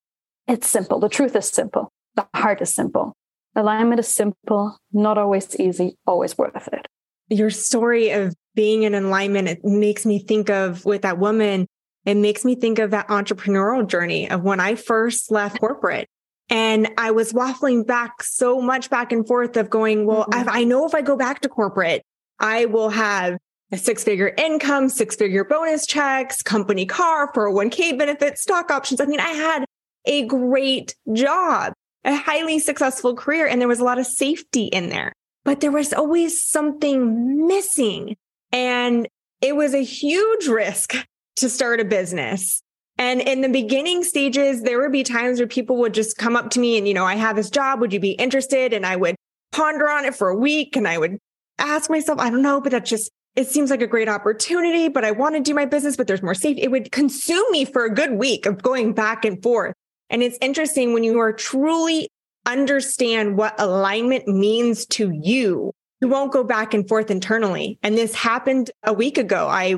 it's 0.53 0.69
simple. 0.69 1.01
The 1.01 1.09
truth 1.09 1.35
is 1.35 1.49
simple. 1.49 1.91
The 2.15 2.27
heart 2.35 2.61
is 2.61 2.75
simple. 2.75 3.15
Alignment 3.57 3.99
is 4.01 4.09
simple, 4.09 4.77
not 4.93 5.19
always 5.19 5.59
easy, 5.59 5.97
always 6.07 6.37
worth 6.37 6.69
it. 6.73 6.87
Your 7.29 7.51
story 7.51 8.11
of 8.11 8.35
being 8.55 8.83
in 8.83 8.95
alignment, 8.95 9.49
it 9.49 9.65
makes 9.65 10.05
me 10.05 10.19
think 10.19 10.51
of 10.51 10.85
with 10.85 11.03
that 11.03 11.19
woman, 11.19 11.67
it 12.05 12.17
makes 12.17 12.45
me 12.45 12.55
think 12.55 12.79
of 12.79 12.91
that 12.91 13.09
entrepreneurial 13.09 13.87
journey 13.87 14.29
of 14.29 14.43
when 14.43 14.61
I 14.61 14.75
first 14.75 15.31
left 15.31 15.61
corporate 15.61 16.09
And 16.51 16.89
I 16.99 17.13
was 17.13 17.33
waffling 17.33 17.87
back 17.87 18.23
so 18.23 18.61
much 18.61 18.91
back 18.91 19.13
and 19.13 19.27
forth 19.27 19.57
of 19.57 19.71
going, 19.71 20.07
well, 20.07 20.27
mm-hmm. 20.27 20.49
I 20.51 20.65
know 20.65 20.87
if 20.87 20.95
I 20.95 21.01
go 21.01 21.17
back 21.17 21.41
to 21.41 21.49
corporate, 21.49 22.03
I 22.39 22.67
will 22.67 22.91
have 22.91 23.39
a 23.71 23.79
six 23.79 24.05
figure 24.05 24.35
income, 24.37 24.89
six 24.91 25.17
figure 25.17 25.45
bonus 25.45 25.87
checks, 25.87 26.43
company 26.43 26.85
car, 26.85 27.33
401k 27.33 27.99
benefits, 27.99 28.43
stock 28.43 28.71
options. 28.71 29.01
I 29.01 29.07
mean, 29.07 29.21
I 29.21 29.29
had 29.29 29.65
a 30.05 30.25
great 30.27 30.95
job, 31.13 31.73
a 32.05 32.15
highly 32.15 32.59
successful 32.59 33.15
career, 33.15 33.47
and 33.47 33.61
there 33.61 33.69
was 33.69 33.81
a 33.81 33.85
lot 33.85 33.99
of 33.99 34.07
safety 34.07 34.65
in 34.65 34.89
there, 34.89 35.13
but 35.45 35.61
there 35.61 35.71
was 35.71 35.93
always 35.93 36.43
something 36.43 37.47
missing. 37.47 38.17
And 38.53 39.09
it 39.41 39.57
was 39.57 39.75
a 39.75 39.83
huge 39.83 40.47
risk 40.47 40.95
to 41.37 41.49
start 41.49 41.81
a 41.81 41.85
business. 41.85 42.63
And 42.99 43.21
in 43.21 43.41
the 43.41 43.49
beginning 43.49 44.05
stages, 44.05 44.63
there 44.63 44.81
would 44.81 44.93
be 44.93 45.03
times 45.03 45.39
where 45.39 45.49
people 45.49 45.79
would 45.79 45.95
just 45.95 46.19
come 46.19 46.37
up 46.37 46.51
to 46.51 46.61
me 46.61 46.77
and, 46.77 46.87
you 46.87 46.95
know, 46.95 47.07
I 47.07 47.17
have 47.17 47.37
this 47.37 47.51
job. 47.51 47.81
Would 47.81 47.93
you 47.93 48.01
be 48.01 48.13
interested? 48.13 48.73
And 48.73 48.85
I 48.85 48.97
would 48.97 49.17
ponder 49.51 49.89
on 49.89 50.05
it 50.05 50.15
for 50.15 50.29
a 50.29 50.37
week 50.37 50.77
and 50.77 50.87
I 50.87 50.99
would 50.99 51.19
ask 51.59 51.91
myself, 51.91 52.19
I 52.21 52.31
don't 52.31 52.43
know, 52.43 52.61
but 52.61 52.73
that 52.73 52.85
just, 52.85 53.11
it 53.35 53.49
seems 53.49 53.71
like 53.71 53.83
a 53.83 53.87
great 53.87 54.09
opportunity, 54.09 54.89
but 54.89 55.05
I 55.05 55.11
want 55.11 55.35
to 55.37 55.41
do 55.41 55.55
my 55.55 55.65
business, 55.65 55.97
but 55.97 56.07
there's 56.07 56.23
more 56.23 56.35
safety. 56.35 56.63
It 56.63 56.71
would 56.71 56.93
consume 56.93 57.45
me 57.51 57.65
for 57.65 57.85
a 57.85 57.95
good 57.95 58.13
week 58.13 58.45
of 58.45 58.63
going 58.63 58.93
back 58.93 59.25
and 59.25 59.43
forth. 59.43 59.75
And 60.13 60.23
it's 60.23 60.39
interesting 60.43 60.93
when 60.93 61.03
you 61.03 61.19
are 61.19 61.33
truly 61.33 62.09
understand 62.47 63.37
what 63.39 63.59
alignment 63.59 64.29
means 64.29 64.85
to 64.87 65.11
you, 65.11 65.73
you 66.01 66.09
won't 66.09 66.33
go 66.33 66.45
back 66.45 66.75
and 66.75 66.87
forth 66.87 67.11
internally. 67.11 67.79
And 67.83 67.97
this 67.97 68.15
happened 68.15 68.71
a 68.85 68.93
week 68.93 69.17
ago. 69.17 69.49
I 69.49 69.77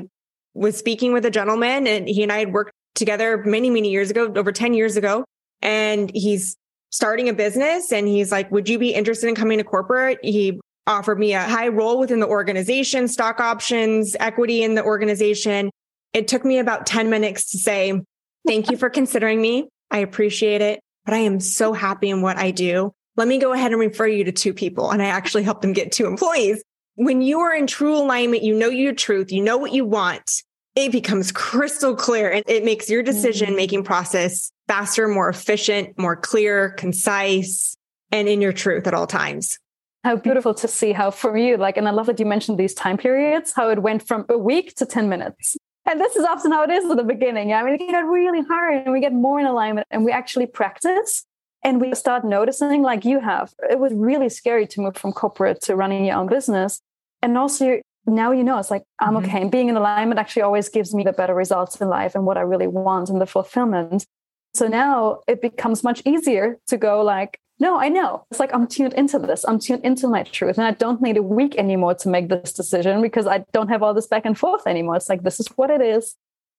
was 0.53 0.77
speaking 0.77 1.13
with 1.13 1.25
a 1.25 1.31
gentleman 1.31 1.87
and 1.87 2.07
he 2.07 2.21
and 2.21 2.31
I 2.31 2.39
had 2.39 2.51
worked 2.51 2.73
together 2.95 3.43
many, 3.45 3.69
many 3.69 3.91
years 3.91 4.11
ago, 4.11 4.31
over 4.35 4.51
10 4.51 4.73
years 4.73 4.97
ago. 4.97 5.23
And 5.61 6.11
he's 6.13 6.57
starting 6.91 7.29
a 7.29 7.33
business 7.33 7.91
and 7.91 8.07
he's 8.07 8.31
like, 8.31 8.51
would 8.51 8.67
you 8.67 8.77
be 8.77 8.93
interested 8.93 9.27
in 9.29 9.35
coming 9.35 9.57
to 9.59 9.63
corporate? 9.63 10.19
He 10.21 10.59
offered 10.85 11.17
me 11.17 11.33
a 11.33 11.43
high 11.43 11.69
role 11.69 11.99
within 11.99 12.19
the 12.19 12.27
organization, 12.27 13.07
stock 13.07 13.39
options, 13.39 14.15
equity 14.19 14.63
in 14.63 14.75
the 14.75 14.83
organization. 14.83 15.71
It 16.13 16.27
took 16.27 16.43
me 16.43 16.59
about 16.59 16.85
10 16.85 17.09
minutes 17.09 17.51
to 17.51 17.57
say, 17.57 18.01
thank 18.45 18.69
you 18.69 18.77
for 18.77 18.89
considering 18.89 19.41
me. 19.41 19.69
I 19.95 19.99
appreciate 19.99 20.61
it, 20.61 20.81
but 21.05 21.13
I 21.13 21.19
am 21.19 21.39
so 21.39 21.71
happy 21.71 22.09
in 22.09 22.21
what 22.21 22.37
I 22.37 22.51
do. 22.51 22.91
Let 23.15 23.29
me 23.29 23.37
go 23.37 23.53
ahead 23.53 23.71
and 23.71 23.79
refer 23.79 24.05
you 24.05 24.25
to 24.25 24.33
two 24.33 24.53
people. 24.53 24.91
And 24.91 25.01
I 25.01 25.05
actually 25.05 25.43
helped 25.43 25.61
them 25.61 25.71
get 25.71 25.93
two 25.93 26.05
employees. 26.05 26.61
When 26.95 27.21
you 27.21 27.39
are 27.39 27.55
in 27.55 27.65
true 27.65 27.95
alignment, 27.95 28.43
you 28.43 28.53
know 28.53 28.67
your 28.67 28.93
truth, 28.93 29.31
you 29.31 29.41
know 29.41 29.55
what 29.55 29.71
you 29.71 29.85
want, 29.85 30.43
it 30.75 30.91
becomes 30.91 31.31
crystal 31.31 31.95
clear 31.95 32.29
and 32.29 32.43
it 32.45 32.65
makes 32.65 32.89
your 32.89 33.03
decision 33.03 33.55
making 33.55 33.79
mm-hmm. 33.79 33.87
process 33.87 34.51
faster, 34.67 35.07
more 35.07 35.29
efficient, 35.29 35.97
more 35.97 36.17
clear, 36.17 36.71
concise, 36.71 37.77
and 38.11 38.27
in 38.27 38.41
your 38.41 38.51
truth 38.51 38.87
at 38.87 38.93
all 38.93 39.07
times. 39.07 39.57
How 40.03 40.17
beautiful 40.17 40.53
to 40.55 40.67
see 40.67 40.91
how 40.91 41.09
for 41.09 41.37
you, 41.37 41.55
like, 41.55 41.77
and 41.77 41.87
I 41.87 41.91
love 41.91 42.07
that 42.07 42.19
you 42.19 42.25
mentioned 42.25 42.57
these 42.57 42.73
time 42.73 42.97
periods, 42.97 43.53
how 43.55 43.69
it 43.69 43.81
went 43.81 44.05
from 44.05 44.25
a 44.27 44.37
week 44.37 44.75
to 44.75 44.85
10 44.85 45.07
minutes. 45.07 45.55
And 45.85 45.99
this 45.99 46.15
is 46.15 46.25
often 46.25 46.51
how 46.51 46.63
it 46.63 46.71
is 46.71 46.89
at 46.89 46.97
the 46.97 47.03
beginning. 47.03 47.53
I 47.53 47.63
mean, 47.63 47.75
it 47.75 47.91
got 47.91 48.05
really 48.05 48.41
hard 48.41 48.83
and 48.83 48.91
we 48.91 48.99
get 48.99 49.13
more 49.13 49.39
in 49.39 49.45
alignment 49.45 49.87
and 49.91 50.03
we 50.03 50.11
actually 50.11 50.47
practice 50.47 51.25
and 51.63 51.79
we 51.79 51.93
start 51.93 52.23
noticing, 52.23 52.81
like 52.81 53.05
you 53.05 53.19
have. 53.19 53.53
It 53.69 53.79
was 53.79 53.93
really 53.93 54.29
scary 54.29 54.67
to 54.67 54.81
move 54.81 54.97
from 54.97 55.13
corporate 55.13 55.61
to 55.63 55.75
running 55.75 56.05
your 56.05 56.17
own 56.17 56.27
business. 56.27 56.81
And 57.21 57.37
also, 57.37 57.79
now 58.07 58.31
you 58.31 58.43
know 58.43 58.57
it's 58.57 58.71
like 58.71 58.83
i'm 58.99 59.15
mm-hmm. 59.15 59.25
okay 59.25 59.41
and 59.41 59.51
being 59.51 59.69
in 59.69 59.75
alignment 59.75 60.19
actually 60.19 60.41
always 60.41 60.69
gives 60.69 60.93
me 60.93 61.03
the 61.03 61.11
better 61.11 61.33
results 61.33 61.81
in 61.81 61.89
life 61.89 62.15
and 62.15 62.25
what 62.25 62.37
i 62.37 62.41
really 62.41 62.67
want 62.67 63.09
and 63.09 63.19
the 63.19 63.25
fulfillment 63.25 64.05
so 64.53 64.67
now 64.67 65.21
it 65.27 65.41
becomes 65.41 65.83
much 65.83 66.01
easier 66.05 66.57
to 66.67 66.77
go 66.77 67.01
like 67.01 67.39
no 67.59 67.79
i 67.79 67.89
know. 67.89 68.25
It's 68.31 68.39
like 68.39 68.53
i'm 68.53 68.67
tuned 68.67 68.93
into 68.93 69.19
this. 69.19 69.45
I'm 69.47 69.59
tuned 69.59 69.83
into 69.83 70.07
my 70.07 70.23
truth 70.23 70.57
and 70.57 70.67
i 70.67 70.71
don't 70.71 71.01
need 71.01 71.17
a 71.17 71.23
week 71.23 71.55
anymore 71.57 71.95
to 71.95 72.09
make 72.09 72.29
this 72.29 72.53
decision 72.53 73.01
because 73.01 73.27
i 73.27 73.45
don't 73.53 73.69
have 73.69 73.83
all 73.83 73.93
this 73.93 74.07
back 74.07 74.25
and 74.25 74.37
forth 74.37 74.67
anymore. 74.67 74.95
It's 74.95 75.09
like 75.09 75.23
this 75.23 75.39
is 75.39 75.47
what 75.55 75.69
it 75.69 75.81
is. 75.81 76.15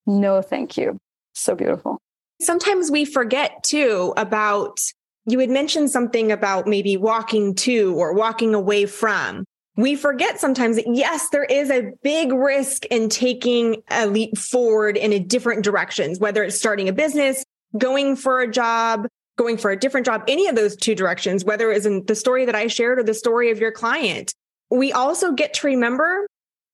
No 0.07 0.43
thank 0.43 0.77
you. 0.77 0.99
So 1.35 1.55
beautiful. 1.55 1.99
Sometimes 2.41 2.91
we 2.91 3.05
forget 3.05 3.63
too 3.63 4.13
about 4.17 4.81
you 5.27 5.39
had 5.41 5.51
mentioned 5.51 5.91
something 5.91 6.31
about 6.31 6.67
maybe 6.67 6.97
walking 6.97 7.55
to 7.57 7.95
or 7.97 8.13
walking 8.13 8.55
away 8.55 8.87
from. 8.87 9.45
We 9.77 9.95
forget 9.95 10.41
sometimes 10.41 10.77
that 10.77 10.87
yes, 10.87 11.29
there 11.31 11.45
is 11.45 11.71
a 11.71 11.91
big 12.03 12.33
risk 12.33 12.87
in 12.87 13.09
taking 13.09 13.83
a 13.91 14.07
leap 14.07 14.39
forward 14.39 14.97
in 14.97 15.13
a 15.13 15.19
different 15.19 15.65
directions, 15.65 16.19
whether 16.19 16.43
it's 16.43 16.57
starting 16.57 16.89
a 16.89 16.93
business, 16.93 17.45
going 17.77 18.17
for 18.17 18.41
a 18.41 18.51
job, 18.51 19.07
going 19.37 19.57
for 19.57 19.71
a 19.71 19.79
different 19.79 20.07
job, 20.07 20.25
any 20.29 20.49
of 20.49 20.57
those 20.57 20.77
two 20.77 20.95
directions, 20.95 21.45
whether 21.45 21.71
it's 21.71 21.87
in 21.87 22.05
the 22.07 22.15
story 22.15 22.45
that 22.47 22.55
I 22.55 22.67
shared 22.67 22.99
or 22.99 23.03
the 23.03 23.15
story 23.15 23.51
of 23.51 23.59
your 23.59 23.73
client. 23.73 24.35
We 24.71 24.93
also 24.93 25.33
get 25.33 25.55
to 25.55 25.67
remember 25.67 26.27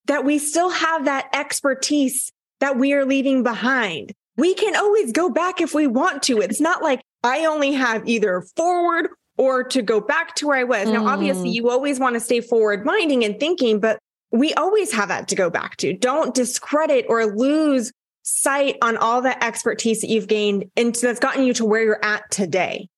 that 0.07 0.25
we 0.25 0.39
still 0.39 0.71
have 0.71 1.05
that 1.05 1.29
expertise 1.35 2.33
that 2.61 2.79
we 2.79 2.93
are 2.93 3.05
leaving 3.05 3.43
behind. 3.43 4.13
We 4.37 4.55
can 4.55 4.75
always 4.77 5.13
go 5.13 5.29
back 5.29 5.61
if 5.61 5.75
we 5.75 5.87
want 5.87 6.23
to. 6.25 6.39
It's 6.39 6.61
not 6.61 6.83
like 6.83 7.03
I 7.23 7.45
only 7.47 7.73
have 7.73 8.09
either 8.09 8.43
forward 8.57 9.09
or 9.37 9.65
to 9.65 9.83
go 9.83 10.01
back 10.01 10.35
to 10.37 10.47
where 10.47 10.59
I 10.59 10.65
was. 10.65 10.89
Mm. 10.89 10.93
Now, 10.93 11.07
obviously, 11.07 11.51
mm. 11.51 11.55
you 11.55 11.71
always 11.71 11.99
want 11.99 12.15
to 12.15 12.21
stay 12.21 12.41
forward 12.41 12.85
minding 12.85 13.25
and 13.25 13.39
thinking, 13.39 13.81
but 13.81 13.99
we 14.31 14.55
always 14.55 14.93
have 14.93 15.09
that 15.09 15.29
to 15.29 15.35
go 15.35 15.51
back 15.51 15.77
to. 15.79 15.93
Don't 15.93 16.35
discredit 16.35 17.07
or 17.09 17.27
lose 17.27 17.93
sight 18.23 18.77
on 18.83 18.97
all 18.97 19.21
the 19.21 19.43
expertise 19.45 20.01
that 20.01 20.09
you've 20.09 20.29
gained 20.29 20.65
and 20.77 20.95
that's 20.95 21.21
gotten 21.21 21.45
you 21.45 21.53
to 21.55 21.65
where 21.65 21.83
you're 21.83 22.05
at 22.05 22.31
today. 22.31 22.89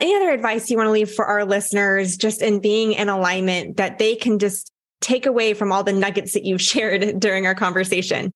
Any 0.00 0.14
other 0.16 0.30
advice 0.30 0.70
you 0.70 0.76
want 0.76 0.88
to 0.88 0.92
leave 0.92 1.10
for 1.10 1.24
our 1.24 1.44
listeners 1.44 2.16
just 2.16 2.42
in 2.42 2.60
being 2.60 2.92
in 2.92 3.08
alignment 3.08 3.76
that 3.76 3.98
they 3.98 4.16
can 4.16 4.38
just 4.38 4.72
take 5.00 5.26
away 5.26 5.54
from 5.54 5.70
all 5.70 5.84
the 5.84 5.92
nuggets 5.92 6.32
that 6.32 6.44
you've 6.44 6.62
shared 6.62 7.20
during 7.20 7.46
our 7.46 7.54
conversation? 7.54 8.32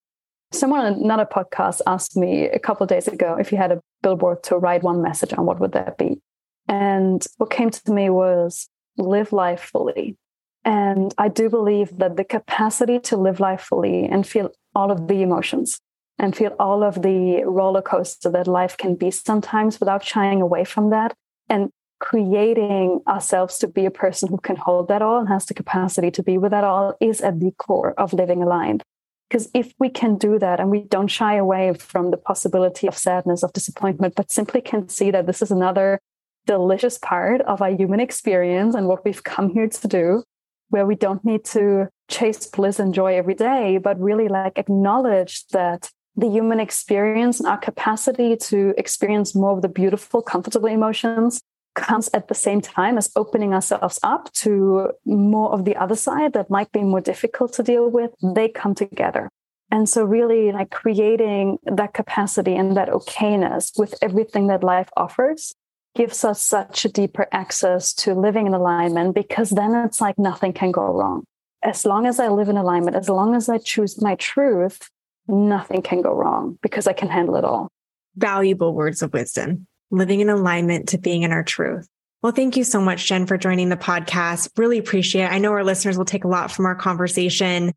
Someone 0.53 0.81
on 0.81 0.95
another 0.95 1.27
podcast 1.27 1.81
asked 1.87 2.17
me 2.17 2.45
a 2.45 2.59
couple 2.59 2.87
days 2.87 3.09
ago 3.09 3.37
if 3.39 3.51
you 3.51 3.59
had 3.59 3.73
a 3.73 3.81
billboard 4.03 4.45
to 4.45 4.57
write 4.57 4.83
one 4.83 5.03
message 5.03 5.33
on, 5.33 5.45
what 5.45 5.59
would 5.59 5.73
that 5.73 5.99
be? 5.99 6.21
And 6.69 7.25
what 7.39 7.51
came 7.51 7.71
to 7.71 7.93
me 7.93 8.11
was 8.11 8.69
live 8.97 9.33
life 9.33 9.61
fully. 9.61 10.17
And 10.65 11.15
I 11.19 11.29
do 11.29 11.49
believe 11.49 11.97
that 11.99 12.17
the 12.17 12.25
capacity 12.25 12.99
to 13.01 13.17
live 13.17 13.41
life 13.41 13.61
fully 13.61 14.05
and 14.07 14.27
feel 14.27 14.51
all 14.75 14.91
of 14.91 15.09
the 15.09 15.23
emotions 15.23 15.81
and 16.19 16.35
feel 16.35 16.55
all 16.59 16.83
of 16.83 17.03
the 17.03 17.43
roller 17.45 17.83
coaster 17.83 18.31
that 18.31 18.47
life 18.47 18.77
can 18.77 18.95
be 18.95 19.11
sometimes 19.11 19.81
without 19.81 20.05
shying 20.05 20.41
away 20.41 20.65
from 20.65 20.91
that 20.91 21.15
and 21.49 21.71
creating 21.99 23.01
ourselves 23.07 23.59
to 23.59 23.69
be 23.69 23.85
a 23.85 23.91
person 23.91 24.29
who 24.29 24.39
can 24.39 24.57
hold 24.57 24.89
that 24.89 25.03
all 25.03 25.19
and 25.19 25.29
has 25.29 25.47
the 25.47 25.55
capacity 25.55 26.11
to 26.11 26.23
be 26.23 26.39
with 26.39 26.51
that 26.51 26.65
all 26.65 26.95
is 27.01 27.21
at 27.21 27.41
the 27.41 27.51
core 27.59 27.95
of 27.99 28.13
living 28.13 28.43
aligned. 28.43 28.83
Because 29.29 29.51
if 29.55 29.75
we 29.79 29.89
can 29.89 30.17
do 30.17 30.39
that 30.39 30.61
and 30.61 30.71
we 30.71 30.83
don't 30.85 31.09
shy 31.09 31.35
away 31.35 31.73
from 31.75 32.11
the 32.11 32.17
possibility 32.17 32.87
of 32.87 32.97
sadness, 32.97 33.43
of 33.43 33.53
disappointment, 33.53 34.15
but 34.15 34.31
simply 34.31 34.61
can 34.61 34.89
see 34.89 35.11
that 35.11 35.27
this 35.27 35.43
is 35.43 35.51
another 35.51 36.01
delicious 36.47 36.97
part 36.97 37.41
of 37.43 37.61
our 37.61 37.71
human 37.71 37.99
experience 37.99 38.75
and 38.75 38.87
what 38.87 39.05
we've 39.05 39.25
come 39.25 39.51
here 39.51 39.69
to 39.69 39.89
do, 39.89 40.23
where 40.69 40.87
we 40.87 40.95
don't 40.95 41.25
need 41.25 41.45
to 41.45 41.89
chase 42.09 42.47
bliss 42.47 42.79
and 42.79 42.95
joy 42.95 43.17
every 43.17 43.35
day, 43.35 43.79
but 43.79 43.99
really 44.01 44.29
like 44.29 44.59
acknowledge 44.59 45.45
that 45.49 45.91
the 46.17 46.29
human 46.29 46.61
experience 46.61 47.39
and 47.39 47.49
our 47.49 47.59
capacity 47.59 48.37
to 48.37 48.75
experience 48.79 49.35
more 49.35 49.53
of 49.53 49.63
the 49.63 49.69
beautiful, 49.69 50.23
comfortable 50.23 50.69
emotions 50.69 51.41
comes 51.75 52.09
at 52.15 52.29
the 52.29 52.35
same 52.35 52.63
time 52.63 52.97
as 52.97 53.11
opening 53.17 53.53
ourselves 53.53 54.01
up 54.03 54.33
to 54.33 54.91
more 55.05 55.53
of 55.53 55.67
the 55.67 55.77
other 55.77 55.95
side 55.95 56.33
that 56.33 56.51
might 56.51 56.73
be 56.73 56.83
more 56.83 57.03
difficult 57.03 57.53
to 57.53 57.63
deal 57.63 57.91
with. 57.91 58.11
They 58.23 58.49
come 58.49 58.75
together. 58.75 59.29
And 59.71 59.89
so, 59.89 60.05
really, 60.05 60.53
like 60.53 60.71
creating 60.71 61.59
that 61.65 61.93
capacity 61.93 62.55
and 62.55 62.77
that 62.77 62.89
okayness 62.89 63.79
with 63.79 63.95
everything 64.01 64.47
that 64.47 64.63
life 64.63 64.89
offers 64.97 65.55
gives 65.97 66.25
us 66.25 66.41
such 66.41 66.85
a 66.85 66.89
deeper 66.89 67.27
access 67.33 67.93
to 67.95 68.15
living 68.15 68.47
in 68.47 68.55
alignment 68.55 69.15
because 69.15 69.51
then 69.51 69.75
it's 69.75 70.01
like 70.01 70.19
nothing 70.19 70.53
can 70.53 70.71
go 70.71 70.95
wrong. 70.95 71.25
As 71.63 71.85
long 71.85 72.07
as 72.07 72.21
I 72.21 72.29
live 72.29 72.49
in 72.49 72.57
alignment, 72.57 72.97
as 72.97 73.09
long 73.09 73.35
as 73.35 73.49
I 73.49 73.59
choose 73.59 74.01
my 74.01 74.15
truth, 74.15 74.89
nothing 75.29 75.83
can 75.83 76.03
go 76.03 76.13
wrong 76.13 76.59
because 76.63 76.87
I 76.87 76.93
can 76.93 77.09
handle 77.09 77.37
it 77.37 77.45
all. 77.45 77.69
Valuable 78.17 78.75
words 78.75 79.03
of 79.03 79.13
wisdom, 79.13 79.67
living 79.91 80.21
in 80.21 80.29
alignment 80.29 80.89
to 80.91 80.99
being 80.99 81.23
in 81.23 81.33
our 81.33 81.45
truth. 81.45 81.89
Well, 82.23 82.33
thank 82.33 82.57
you 82.57 82.65
so 82.65 82.81
much, 82.81 83.07
Jen, 83.07 83.27
for 83.27 83.37
joining 83.37 83.69
the 83.69 83.77
podcast. 83.77 84.51
Really 84.57 84.79
appreciate 84.79 85.25
it. 85.25 85.33
I 85.33 85.39
know 85.39 85.53
our 85.53 85.65
listeners 85.65 85.99
will 85.99 86.05
take 86.05 86.25
a 86.25 86.29
lot 86.29 86.51
from 86.51 86.67
our 86.67 86.75
conversation. 86.75 87.73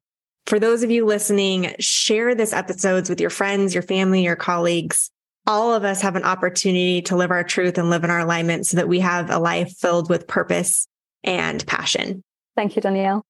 For 0.47 0.59
those 0.59 0.81
of 0.81 0.91
you 0.91 1.05
listening, 1.05 1.75
share 1.79 2.33
this 2.33 2.53
episodes 2.53 3.09
with 3.09 3.19
your 3.19 3.29
friends, 3.29 3.73
your 3.73 3.83
family, 3.83 4.23
your 4.23 4.35
colleagues 4.35 5.11
all 5.49 5.73
of 5.73 5.83
us 5.83 6.01
have 6.01 6.15
an 6.15 6.23
opportunity 6.23 7.01
to 7.01 7.15
live 7.15 7.31
our 7.31 7.43
truth 7.43 7.79
and 7.79 7.89
live 7.89 8.03
in 8.03 8.11
our 8.11 8.19
alignment 8.19 8.67
so 8.67 8.77
that 8.77 8.87
we 8.87 8.99
have 8.99 9.31
a 9.31 9.39
life 9.39 9.73
filled 9.79 10.07
with 10.07 10.27
purpose 10.27 10.87
and 11.23 11.65
passion. 11.65 12.23
Thank 12.55 12.75
you, 12.75 12.83
Danielle. 12.83 13.23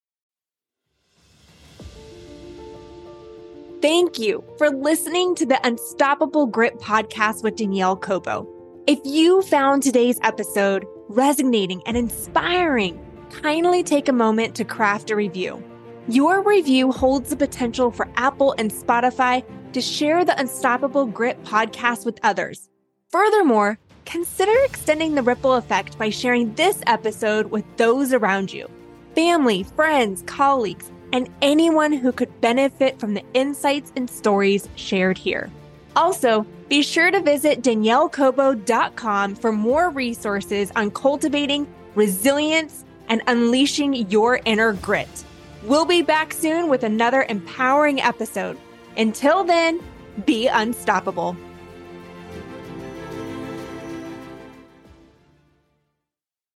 Thank 3.82 4.20
you 4.20 4.44
for 4.58 4.70
listening 4.72 5.36
to 5.36 5.46
the 5.46 5.65
Unstoppable 5.65 6.48
Grit 6.48 6.80
podcast 6.80 7.44
with 7.44 7.56
Danielle 7.56 7.96
Cobo. 7.96 8.46
If 8.88 9.00
you 9.06 9.42
found 9.44 9.84
today's 9.84 10.20
episode 10.22 10.86
resonating 11.08 11.82
and 11.86 11.96
inspiring, 11.96 13.00
kindly 13.30 13.82
take 13.84 14.10
a 14.10 14.13
moment 14.13 14.54
to 14.56 14.65
craft 14.65 15.12
a 15.12 15.15
review. 15.15 15.63
Your 16.10 16.44
review 16.44 16.92
holds 16.92 17.30
the 17.30 17.38
potential 17.38 17.89
for 17.89 18.10
Apple 18.18 18.54
and 18.58 18.70
Spotify 18.70 19.46
to 19.72 19.80
share 19.80 20.26
the 20.26 20.38
Unstoppable 20.38 21.06
Grit 21.06 21.42
podcast 21.46 22.06
with 22.06 22.20
others. 22.22 22.70
Furthermore, 23.12 23.80
consider 24.04 24.52
extending 24.65 25.15
the 25.15 25.24
ripple 25.24 25.54
effect 25.54 25.98
by 25.98 26.10
sharing 26.10 26.54
this 26.56 26.82
episode 26.86 27.46
with 27.50 27.63
those 27.78 28.12
around 28.12 28.52
you 28.52 28.70
family, 29.15 29.63
friends, 29.63 30.22
colleagues, 30.28 30.92
and 31.13 31.30
anyone 31.41 31.93
who 31.93 32.12
could 32.12 32.41
benefit 32.41 33.00
from 33.00 33.13
the 33.13 33.24
insights 33.34 33.91
and 33.95 34.10
stories 34.10 34.69
shared 34.76 35.17
here. 35.17 35.50
Also, 35.95 36.45
be 36.67 36.84
sure 36.84 37.12
to 37.12 37.22
visit 37.22 37.62
daniellecobo.com 37.62 39.36
for 39.36 39.52
more 39.52 39.89
resources 39.89 40.72
on 40.76 40.91
cultivating 40.91 41.67
resilience 41.95 42.86
and 43.08 43.22
unleashing 43.28 43.93
your 44.10 44.39
inner 44.45 44.74
grit. 44.74 45.26
We'll 45.63 45.86
be 45.86 46.02
back 46.02 46.32
soon 46.32 46.69
with 46.69 46.84
another 46.84 47.26
empowering 47.28 48.00
episode. 48.00 48.58
Until 48.98 49.43
then, 49.43 49.82
be 50.26 50.48
unstoppable. 50.48 51.36